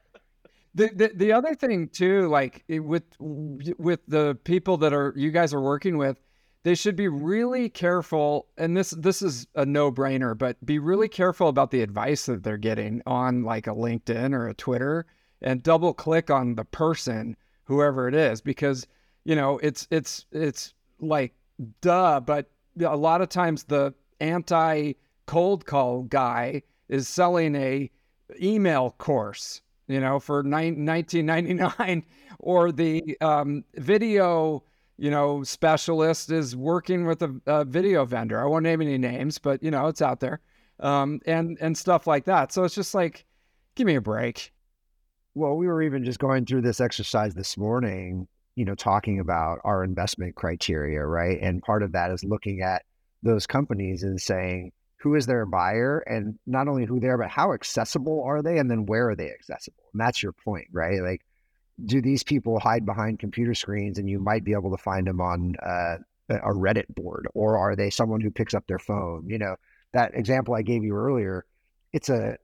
The, 0.75 0.89
the, 0.93 1.11
the 1.15 1.31
other 1.31 1.55
thing 1.55 1.87
too, 1.87 2.27
like 2.27 2.65
with 2.67 3.03
with 3.19 4.01
the 4.05 4.37
people 4.43 4.75
that 4.77 4.91
are 4.91 5.13
you 5.15 5.31
guys 5.31 5.53
are 5.53 5.61
working 5.61 5.97
with, 5.97 6.19
they 6.65 6.73
should 6.73 6.95
be 6.95 7.07
really 7.07 7.69
careful. 7.69 8.47
And 8.57 8.75
this 8.75 8.89
this 8.89 9.21
is 9.21 9.45
a 9.53 9.67
no 9.67 9.91
brainer, 9.91 10.35
but 10.35 10.63
be 10.65 10.79
really 10.79 11.07
careful 11.07 11.47
about 11.47 11.69
the 11.69 11.81
advice 11.81 12.25
that 12.25 12.43
they're 12.43 12.57
getting 12.57 13.03
on 13.05 13.43
like 13.43 13.67
a 13.67 13.75
LinkedIn 13.75 14.33
or 14.33 14.47
a 14.47 14.55
Twitter, 14.55 15.05
and 15.43 15.61
double 15.61 15.93
click 15.93 16.31
on 16.31 16.55
the 16.55 16.65
person, 16.65 17.37
whoever 17.65 18.07
it 18.07 18.15
is, 18.15 18.41
because 18.41 18.87
you 19.25 19.35
know 19.35 19.59
it's 19.59 19.87
it's 19.91 20.25
it's 20.31 20.73
like 20.99 21.35
duh, 21.81 22.19
but 22.19 22.49
a 22.83 22.97
lot 22.97 23.21
of 23.21 23.29
times 23.29 23.65
the 23.65 23.93
anti 24.19 24.93
cold 25.27 25.67
call 25.67 26.01
guy 26.03 26.63
is 26.89 27.07
selling 27.07 27.55
a 27.55 27.91
email 28.41 28.95
course 28.97 29.61
you 29.87 29.99
know, 29.99 30.19
for 30.19 30.41
ni- 30.41 30.71
1999, 30.71 32.03
or 32.39 32.71
the 32.71 33.17
um, 33.21 33.63
video, 33.75 34.63
you 34.97 35.11
know, 35.11 35.43
specialist 35.43 36.31
is 36.31 36.55
working 36.55 37.05
with 37.05 37.21
a, 37.21 37.35
a, 37.45 37.65
video 37.65 38.05
vendor. 38.05 38.41
I 38.41 38.45
won't 38.45 38.63
name 38.63 38.81
any 38.81 38.97
names, 38.97 39.37
but 39.37 39.61
you 39.61 39.71
know, 39.71 39.87
it's 39.87 40.01
out 40.01 40.19
there, 40.19 40.39
um, 40.79 41.19
and 41.25 41.57
and 41.59 41.77
stuff 41.77 42.07
like 42.07 42.25
that. 42.25 42.51
So 42.51 42.63
it's 42.63 42.75
just 42.75 42.93
like, 42.93 43.25
give 43.75 43.87
me 43.87 43.95
a 43.95 44.01
break. 44.01 44.53
Well, 45.33 45.55
we 45.55 45.67
were 45.67 45.81
even 45.81 46.05
just 46.05 46.19
going 46.19 46.45
through 46.45 46.61
this 46.61 46.79
exercise 46.79 47.33
this 47.33 47.57
morning, 47.57 48.27
you 48.55 48.63
know, 48.63 48.75
talking 48.75 49.19
about 49.19 49.59
our 49.65 49.83
investment 49.83 50.35
criteria, 50.35 51.05
right? 51.05 51.37
And 51.41 51.61
part 51.61 51.83
of 51.83 51.91
that 51.91 52.11
is 52.11 52.23
looking 52.23 52.61
at 52.61 52.83
those 53.21 53.45
companies 53.45 54.03
and 54.03 54.19
saying, 54.21 54.71
who 55.05 55.15
is 55.15 55.25
their 55.25 55.45
buyer 55.45 55.99
and 56.07 56.39
not 56.47 56.69
only 56.69 56.85
who 56.85 57.01
they 57.01 57.07
are, 57.07 57.17
but 57.17 57.29
how 57.29 57.53
accessible 57.53 58.23
are 58.25 58.41
they? 58.41 58.57
And 58.57 58.71
then 58.71 58.85
where 58.85 59.09
are 59.09 59.15
they 59.15 59.29
accessible? 59.29 59.83
And 59.91 59.99
that's 59.99 60.23
your 60.23 60.31
point, 60.31 60.67
right? 60.71 61.01
Like, 61.01 61.24
do 61.83 62.01
these 62.01 62.23
people 62.23 62.59
hide 62.59 62.85
behind 62.85 63.19
computer 63.19 63.53
screens 63.53 63.97
and 63.97 64.09
you 64.09 64.19
might 64.19 64.43
be 64.43 64.53
able 64.53 64.71
to 64.71 64.81
find 64.81 65.07
them 65.07 65.19
on 65.19 65.55
uh, 65.61 65.97
a 66.29 66.53
Reddit 66.53 66.87
board? 66.89 67.27
Or 67.33 67.57
are 67.57 67.75
they 67.75 67.89
someone 67.89 68.21
who 68.21 68.31
picks 68.31 68.53
up 68.53 68.65
their 68.67 68.79
phone? 68.79 69.25
You 69.27 69.37
know, 69.37 69.55
that 69.93 70.13
example 70.13 70.55
I 70.55 70.61
gave 70.61 70.83
you 70.83 70.95
earlier, 70.95 71.45
it's 71.91 72.09
a 72.09 72.37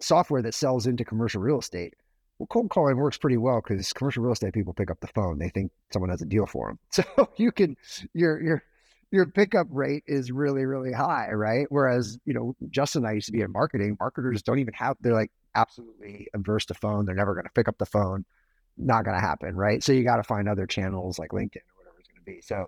software 0.00 0.42
that 0.42 0.54
sells 0.54 0.86
into 0.86 1.04
commercial 1.04 1.40
real 1.40 1.58
estate. 1.58 1.94
Well, 2.38 2.46
cold 2.48 2.68
calling 2.68 2.96
works 2.96 3.16
pretty 3.16 3.38
well 3.38 3.62
because 3.62 3.92
commercial 3.92 4.22
real 4.22 4.34
estate 4.34 4.52
people 4.52 4.74
pick 4.74 4.90
up 4.90 5.00
the 5.00 5.06
phone. 5.08 5.38
They 5.38 5.48
think 5.48 5.72
someone 5.90 6.10
has 6.10 6.20
a 6.22 6.26
deal 6.26 6.46
for 6.46 6.68
them. 6.68 6.78
So 7.16 7.30
you 7.36 7.50
can, 7.50 7.76
you're, 8.12 8.42
you're, 8.42 8.62
your 9.10 9.26
pickup 9.26 9.68
rate 9.70 10.02
is 10.06 10.32
really, 10.32 10.64
really 10.64 10.92
high, 10.92 11.30
right? 11.30 11.66
Whereas, 11.70 12.18
you 12.24 12.34
know, 12.34 12.54
Justin 12.70 13.04
and 13.04 13.08
I 13.08 13.12
used 13.14 13.26
to 13.26 13.32
be 13.32 13.40
in 13.40 13.52
marketing. 13.52 13.96
Marketers 13.98 14.42
don't 14.42 14.58
even 14.58 14.74
have, 14.74 14.96
they're 15.00 15.14
like 15.14 15.30
absolutely 15.54 16.28
averse 16.34 16.66
to 16.66 16.74
phone. 16.74 17.06
They're 17.06 17.14
never 17.14 17.34
going 17.34 17.46
to 17.46 17.52
pick 17.52 17.68
up 17.68 17.78
the 17.78 17.86
phone. 17.86 18.24
Not 18.76 19.04
going 19.04 19.16
to 19.16 19.20
happen, 19.20 19.56
right? 19.56 19.82
So 19.82 19.92
you 19.92 20.04
got 20.04 20.16
to 20.16 20.22
find 20.22 20.48
other 20.48 20.66
channels 20.66 21.18
like 21.18 21.30
LinkedIn 21.30 21.56
or 21.56 21.76
whatever 21.76 21.98
it's 21.98 22.08
going 22.08 22.18
to 22.18 22.24
be. 22.24 22.40
So 22.42 22.66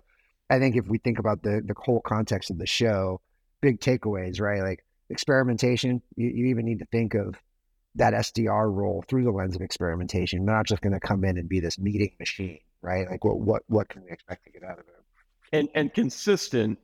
I 0.49 0.59
think 0.59 0.75
if 0.75 0.87
we 0.87 0.97
think 0.97 1.19
about 1.19 1.43
the 1.43 1.61
the 1.65 1.75
whole 1.77 2.01
context 2.01 2.49
of 2.49 2.57
the 2.57 2.67
show, 2.67 3.21
big 3.61 3.79
takeaways, 3.79 4.41
right? 4.41 4.61
Like 4.61 4.83
experimentation, 5.09 6.01
you, 6.15 6.29
you 6.29 6.45
even 6.47 6.65
need 6.65 6.79
to 6.79 6.85
think 6.85 7.13
of 7.13 7.35
that 7.95 8.13
SDR 8.13 8.73
role 8.73 9.03
through 9.07 9.23
the 9.23 9.31
lens 9.31 9.55
of 9.55 9.61
experimentation. 9.61 10.45
They're 10.45 10.55
not 10.55 10.67
just 10.67 10.81
going 10.81 10.93
to 10.93 10.99
come 10.99 11.23
in 11.25 11.37
and 11.37 11.49
be 11.49 11.59
this 11.59 11.79
meeting 11.79 12.11
machine, 12.19 12.59
right? 12.81 13.09
Like 13.09 13.23
what 13.23 13.39
what 13.39 13.63
what 13.67 13.89
can 13.89 14.03
we 14.03 14.11
expect 14.11 14.45
to 14.45 14.51
get 14.51 14.63
out 14.63 14.79
of 14.79 14.85
it? 14.87 14.99
and 15.51 15.69
and 15.75 15.93
consistent 15.93 16.77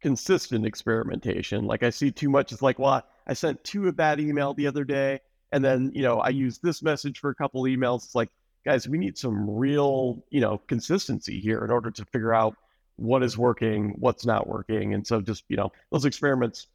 consistent 0.00 0.66
experimentation 0.66 1.64
like 1.64 1.82
i 1.82 1.90
see 1.90 2.10
too 2.10 2.28
much 2.28 2.52
it's 2.52 2.62
like 2.62 2.78
well 2.78 3.02
i 3.26 3.32
sent 3.32 3.62
two 3.64 3.88
a 3.88 3.92
bad 3.92 4.20
email 4.20 4.52
the 4.54 4.66
other 4.66 4.84
day 4.84 5.18
and 5.54 5.64
then 5.64 5.92
you 5.94 6.02
know 6.02 6.18
i 6.18 6.28
use 6.28 6.58
this 6.58 6.82
message 6.82 7.20
for 7.20 7.30
a 7.30 7.34
couple 7.34 7.62
emails. 7.62 8.04
It's 8.04 8.14
like 8.14 8.30
guys 8.64 8.88
we 8.88 8.98
need 8.98 9.16
some 9.16 9.48
real 9.48 10.24
you 10.30 10.40
know 10.40 10.58
consistency 10.66 11.38
here 11.38 11.64
in 11.64 11.70
order 11.70 11.90
to 11.92 12.04
figure 12.06 12.34
out 12.34 12.56
what 12.96 13.22
is 13.22 13.38
working 13.38 13.94
what's 13.98 14.26
not 14.26 14.46
working. 14.46 14.94
And 14.94 15.06
so 15.06 15.20
just 15.20 15.44
you 15.48 15.56
know 15.56 15.70
those 15.90 16.04
experiments 16.04 16.66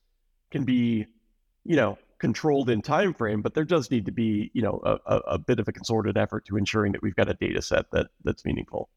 can 0.50 0.64
be 0.64 1.06
you 1.66 1.76
know 1.76 1.98
controlled 2.20 2.70
in 2.70 2.82
time 2.82 3.14
frame 3.14 3.42
but 3.42 3.54
there 3.54 3.64
does 3.64 3.90
need 3.90 4.06
to 4.06 4.12
be 4.12 4.52
you 4.54 4.62
know 4.62 4.82
a, 4.84 5.16
a 5.36 5.38
bit 5.38 5.60
of 5.60 5.68
a 5.68 5.72
concerted 5.72 6.18
effort 6.18 6.46
to 6.46 6.58
ensuring 6.58 6.92
that 6.92 7.02
we've 7.02 7.16
got 7.16 7.30
a 7.30 7.34
data 7.34 7.62
set 7.62 7.92
that 7.92 8.08
that's 8.24 8.46
meaningful. 8.46 8.90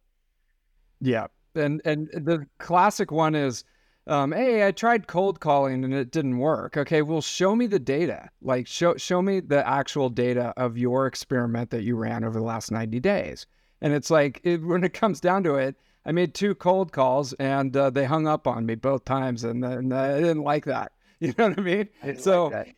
Yeah. 1.01 1.27
And 1.55 1.83
and 1.85 2.09
the 2.13 2.47
classic 2.59 3.11
one 3.11 3.35
is 3.35 3.65
um, 4.07 4.33
hey, 4.33 4.67
I 4.67 4.73
tried 4.73 5.07
cold 5.07 5.41
calling 5.41 5.85
and 5.85 5.95
it 5.95 6.11
didn't 6.11 6.39
work. 6.39 6.77
Okay, 6.77 7.03
well, 7.03 7.21
show 7.21 7.55
me 7.55 7.67
the 7.67 7.79
data. 7.79 8.31
Like, 8.41 8.67
show 8.67 8.97
show 8.97 9.23
me 9.23 9.41
the 9.41 9.67
actual 9.67 10.09
data 10.09 10.53
of 10.57 10.77
your 10.77 11.07
experiment 11.07 11.71
that 11.71 11.83
you 11.83 11.97
ran 11.97 12.25
over 12.25 12.39
the 12.39 12.45
last 12.45 12.73
ninety 12.73 13.01
days. 13.01 13.47
And 13.81 13.93
it's 13.93 14.11
like 14.11 14.41
it, 14.45 14.63
when 14.63 14.85
it 14.85 14.95
comes 14.95 15.21
down 15.21 15.43
to 15.45 15.55
it, 15.55 15.77
I 16.05 16.13
made 16.13 16.35
two 16.35 16.55
cold 16.55 16.93
calls 16.93 17.33
and 17.35 17.77
uh, 17.77 17.91
they 17.91 18.05
hung 18.05 18.27
up 18.27 18.47
on 18.47 18.67
me 18.67 18.75
both 18.75 19.05
times, 19.05 19.45
and, 19.45 19.65
and 19.65 19.95
I 19.95 20.21
didn't 20.21 20.43
like 20.43 20.65
that. 20.67 20.93
You 21.23 21.33
know 21.39 21.51
what 21.51 21.59
I 21.61 21.63
mean? 21.63 21.89
I 22.03 22.15
so 22.15 22.47
like 22.49 22.75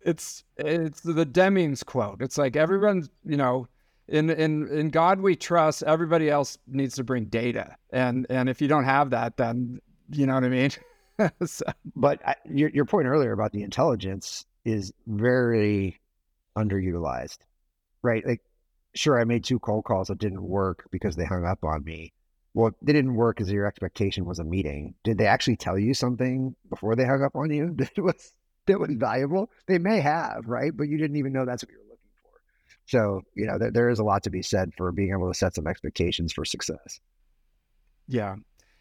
it's 0.00 0.42
it's 0.56 1.02
the 1.02 1.24
Deming's 1.24 1.84
quote. 1.84 2.20
It's 2.20 2.36
like 2.36 2.56
everyone's 2.56 3.08
you 3.24 3.36
know 3.36 3.68
in 4.08 4.28
in 4.30 4.66
in 4.68 4.90
God 4.90 5.20
we 5.20 5.36
trust. 5.36 5.84
Everybody 5.84 6.28
else 6.28 6.58
needs 6.66 6.96
to 6.96 7.04
bring 7.04 7.26
data, 7.26 7.76
and 7.90 8.26
and 8.28 8.48
if 8.48 8.60
you 8.60 8.66
don't 8.66 8.82
have 8.82 9.10
that, 9.10 9.36
then 9.36 9.80
you 10.10 10.26
know 10.26 10.34
what 10.34 10.44
I 10.44 10.48
mean. 10.48 10.70
so. 11.46 11.64
But 11.94 12.26
I, 12.26 12.34
your 12.48 12.70
your 12.70 12.84
point 12.84 13.06
earlier 13.06 13.32
about 13.32 13.52
the 13.52 13.62
intelligence 13.62 14.46
is 14.64 14.92
very 15.06 16.00
underutilized, 16.56 17.38
right? 18.02 18.26
Like, 18.26 18.42
sure, 18.94 19.20
I 19.20 19.24
made 19.24 19.44
two 19.44 19.58
cold 19.58 19.84
calls 19.84 20.08
that 20.08 20.18
didn't 20.18 20.42
work 20.42 20.86
because 20.90 21.16
they 21.16 21.24
hung 21.24 21.44
up 21.44 21.64
on 21.64 21.84
me. 21.84 22.12
Well, 22.54 22.72
they 22.80 22.94
didn't 22.94 23.14
work 23.14 23.36
because 23.36 23.52
your 23.52 23.66
expectation 23.66 24.24
was 24.24 24.38
a 24.38 24.44
meeting. 24.44 24.94
Did 25.04 25.18
they 25.18 25.26
actually 25.26 25.56
tell 25.56 25.78
you 25.78 25.92
something 25.92 26.56
before 26.70 26.96
they 26.96 27.04
hung 27.04 27.22
up 27.22 27.36
on 27.36 27.52
you 27.52 27.74
that 27.78 27.98
was 27.98 28.32
that 28.66 28.80
was 28.80 28.92
valuable? 28.92 29.50
They 29.66 29.78
may 29.78 30.00
have, 30.00 30.46
right? 30.46 30.74
But 30.74 30.88
you 30.88 30.98
didn't 30.98 31.16
even 31.16 31.32
know 31.32 31.44
that's 31.44 31.62
what 31.62 31.70
you 31.70 31.78
were 31.78 31.84
looking 31.84 32.10
for. 32.22 32.40
so, 32.86 33.22
you 33.34 33.46
know, 33.46 33.58
there, 33.58 33.70
there 33.70 33.88
is 33.90 33.98
a 33.98 34.04
lot 34.04 34.22
to 34.24 34.30
be 34.30 34.42
said 34.42 34.72
for 34.76 34.90
being 34.90 35.12
able 35.12 35.30
to 35.30 35.38
set 35.38 35.54
some 35.54 35.66
expectations 35.66 36.32
for 36.32 36.44
success. 36.44 37.00
Yeah. 38.08 38.36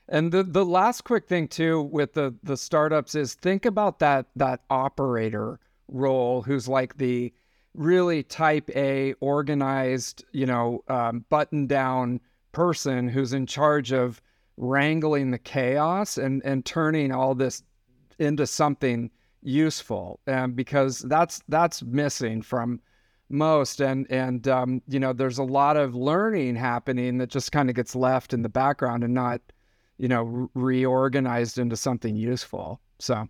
And 0.07 0.31
the, 0.31 0.43
the 0.43 0.65
last 0.65 1.03
quick 1.03 1.27
thing 1.27 1.47
too 1.47 1.81
with 1.81 2.13
the 2.13 2.35
the 2.43 2.57
startups 2.57 3.15
is 3.15 3.33
think 3.33 3.65
about 3.65 3.99
that 3.99 4.27
that 4.35 4.61
operator 4.69 5.59
role 5.87 6.41
who's 6.43 6.67
like 6.67 6.97
the 6.97 7.33
really 7.73 8.23
type 8.23 8.69
A 8.75 9.13
organized, 9.19 10.23
you 10.31 10.45
know, 10.45 10.83
um, 10.87 11.25
button 11.29 11.67
down 11.67 12.21
person 12.51 13.09
who's 13.09 13.33
in 13.33 13.45
charge 13.45 13.91
of 13.91 14.21
wrangling 14.57 15.31
the 15.31 15.39
chaos 15.39 16.17
and 16.17 16.41
and 16.45 16.65
turning 16.65 17.11
all 17.11 17.33
this 17.33 17.63
into 18.19 18.45
something 18.45 19.09
useful. 19.41 20.19
Because 20.53 20.99
that's 20.99 21.41
that's 21.49 21.81
missing 21.83 22.43
from 22.43 22.79
most 23.29 23.81
and 23.81 24.05
and 24.11 24.47
um, 24.47 24.81
you 24.87 24.99
know 24.99 25.13
there's 25.13 25.39
a 25.39 25.43
lot 25.43 25.77
of 25.77 25.95
learning 25.95 26.55
happening 26.55 27.17
that 27.17 27.29
just 27.29 27.51
kind 27.51 27.69
of 27.69 27.75
gets 27.75 27.95
left 27.95 28.33
in 28.33 28.43
the 28.43 28.49
background 28.49 29.03
and 29.03 29.15
not 29.15 29.41
you 29.97 30.07
know 30.07 30.49
reorganized 30.53 31.57
into 31.57 31.75
something 31.75 32.15
useful 32.15 32.79
so 32.99 33.25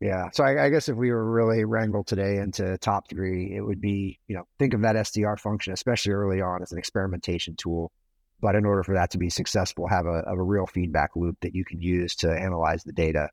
yeah 0.00 0.28
so 0.32 0.44
I, 0.44 0.66
I, 0.66 0.68
guess 0.70 0.88
if 0.88 0.96
we 0.96 1.10
were 1.10 1.30
really 1.30 1.64
wrangled 1.64 2.06
today 2.06 2.36
into 2.36 2.78
top 2.78 3.08
three 3.08 3.54
it 3.54 3.60
would 3.60 3.80
be 3.80 4.18
you 4.28 4.36
know 4.36 4.44
think 4.58 4.74
of 4.74 4.82
that 4.82 4.96
sdr 4.96 5.38
function 5.38 5.72
especially 5.72 6.12
early 6.12 6.40
on 6.40 6.62
as 6.62 6.72
an 6.72 6.78
experimentation 6.78 7.56
tool 7.56 7.92
but 8.40 8.54
in 8.54 8.64
order 8.64 8.82
for 8.82 8.94
that 8.94 9.10
to 9.10 9.18
be 9.18 9.28
successful 9.28 9.88
have 9.88 10.06
a, 10.06 10.22
have 10.26 10.38
a 10.38 10.42
real 10.42 10.66
feedback 10.66 11.16
loop 11.16 11.36
that 11.40 11.54
you 11.54 11.64
can 11.64 11.80
use 11.80 12.14
to 12.16 12.30
analyze 12.30 12.84
the 12.84 12.92
data 12.92 13.28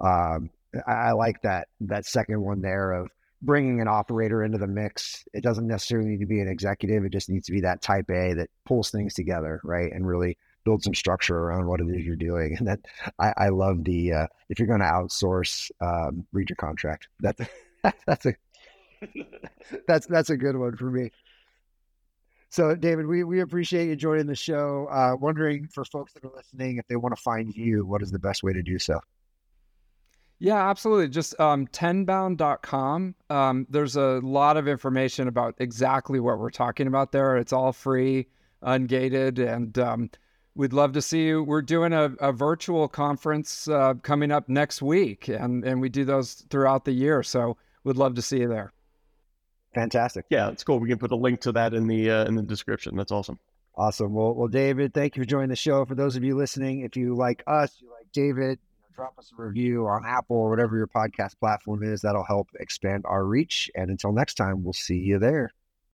um, 0.00 0.50
I, 0.86 0.92
I 0.92 1.12
like 1.12 1.42
that 1.42 1.68
that 1.80 2.06
second 2.06 2.40
one 2.40 2.62
there 2.62 2.92
of 2.92 3.10
bringing 3.42 3.80
an 3.80 3.88
operator 3.88 4.42
into 4.42 4.58
the 4.58 4.66
mix. 4.66 5.24
It 5.32 5.42
doesn't 5.42 5.66
necessarily 5.66 6.10
need 6.10 6.20
to 6.20 6.26
be 6.26 6.40
an 6.40 6.48
executive. 6.48 7.04
It 7.04 7.12
just 7.12 7.30
needs 7.30 7.46
to 7.46 7.52
be 7.52 7.60
that 7.62 7.80
type 7.80 8.10
A 8.10 8.34
that 8.34 8.50
pulls 8.66 8.90
things 8.90 9.14
together, 9.14 9.60
right? 9.64 9.90
And 9.92 10.06
really 10.06 10.36
build 10.64 10.82
some 10.82 10.94
structure 10.94 11.36
around 11.36 11.66
what 11.66 11.80
it 11.80 11.88
is 11.88 12.04
you're 12.04 12.16
doing. 12.16 12.56
And 12.58 12.68
that 12.68 12.80
I, 13.18 13.32
I 13.36 13.48
love 13.48 13.84
the 13.84 14.12
uh, 14.12 14.26
if 14.48 14.58
you're 14.58 14.68
going 14.68 14.80
to 14.80 14.86
outsource, 14.86 15.70
um, 15.80 16.26
read 16.32 16.50
your 16.50 16.56
contract. 16.56 17.08
That's 17.20 17.40
that's 18.06 18.26
a 18.26 18.34
that's 19.86 20.06
that's 20.06 20.30
a 20.30 20.36
good 20.36 20.56
one 20.56 20.76
for 20.76 20.90
me. 20.90 21.10
So, 22.52 22.74
David, 22.74 23.06
we, 23.06 23.22
we 23.22 23.40
appreciate 23.40 23.86
you 23.86 23.94
joining 23.94 24.26
the 24.26 24.34
show. 24.34 24.88
Uh, 24.90 25.14
wondering 25.18 25.68
for 25.68 25.84
folks 25.84 26.12
that 26.14 26.24
are 26.24 26.32
listening, 26.34 26.78
if 26.78 26.86
they 26.88 26.96
want 26.96 27.14
to 27.14 27.22
find 27.22 27.54
you, 27.54 27.86
what 27.86 28.02
is 28.02 28.10
the 28.10 28.18
best 28.18 28.42
way 28.42 28.52
to 28.52 28.60
do 28.60 28.76
so? 28.76 28.98
Yeah, 30.40 30.68
absolutely. 30.68 31.08
Just 31.10 31.38
um, 31.38 31.68
tenbound.com. 31.68 33.14
Um, 33.28 33.66
there's 33.70 33.94
a 33.94 34.20
lot 34.24 34.56
of 34.56 34.66
information 34.66 35.28
about 35.28 35.54
exactly 35.58 36.18
what 36.18 36.40
we're 36.40 36.50
talking 36.50 36.88
about 36.88 37.12
there. 37.12 37.36
It's 37.36 37.52
all 37.52 37.72
free, 37.72 38.26
ungated, 38.64 39.38
and 39.38 39.78
um, 39.78 40.10
we'd 40.54 40.72
love 40.72 40.92
to 40.92 41.02
see 41.02 41.24
you. 41.24 41.42
We're 41.42 41.62
doing 41.62 41.92
a, 41.92 42.12
a 42.20 42.32
virtual 42.32 42.88
conference 42.88 43.68
uh, 43.68 43.94
coming 44.02 44.30
up 44.30 44.48
next 44.48 44.82
week, 44.82 45.28
and, 45.28 45.64
and 45.64 45.80
we 45.80 45.88
do 45.88 46.04
those 46.04 46.34
throughout 46.50 46.84
the 46.84 46.92
year. 46.92 47.22
So 47.22 47.56
we'd 47.84 47.96
love 47.96 48.14
to 48.16 48.22
see 48.22 48.38
you 48.38 48.48
there. 48.48 48.72
Fantastic. 49.74 50.26
Yeah, 50.30 50.50
it's 50.50 50.64
cool. 50.64 50.80
We 50.80 50.88
can 50.88 50.98
put 50.98 51.12
a 51.12 51.16
link 51.16 51.40
to 51.42 51.52
that 51.52 51.74
in 51.74 51.86
the 51.86 52.10
uh, 52.10 52.24
in 52.24 52.34
the 52.34 52.42
description. 52.42 52.96
That's 52.96 53.12
awesome. 53.12 53.38
Awesome. 53.76 54.12
Well, 54.12 54.34
well, 54.34 54.48
David, 54.48 54.92
thank 54.92 55.16
you 55.16 55.22
for 55.22 55.26
joining 55.26 55.48
the 55.48 55.56
show. 55.56 55.84
For 55.84 55.94
those 55.94 56.16
of 56.16 56.24
you 56.24 56.36
listening, 56.36 56.80
if 56.80 56.96
you 56.96 57.14
like 57.14 57.44
us, 57.46 57.76
you 57.80 57.88
like 57.88 58.10
David, 58.12 58.58
you 58.58 58.82
know, 58.82 58.94
drop 58.94 59.18
us 59.18 59.32
a 59.32 59.40
review 59.40 59.86
on 59.86 60.04
Apple 60.04 60.36
or 60.36 60.50
whatever 60.50 60.76
your 60.76 60.88
podcast 60.88 61.38
platform 61.38 61.84
is. 61.84 62.02
That'll 62.02 62.24
help 62.24 62.48
expand 62.58 63.04
our 63.06 63.24
reach. 63.24 63.70
And 63.76 63.90
until 63.90 64.12
next 64.12 64.34
time, 64.34 64.64
we'll 64.64 64.72
see 64.72 64.98
you 64.98 65.20
there. 65.20 65.52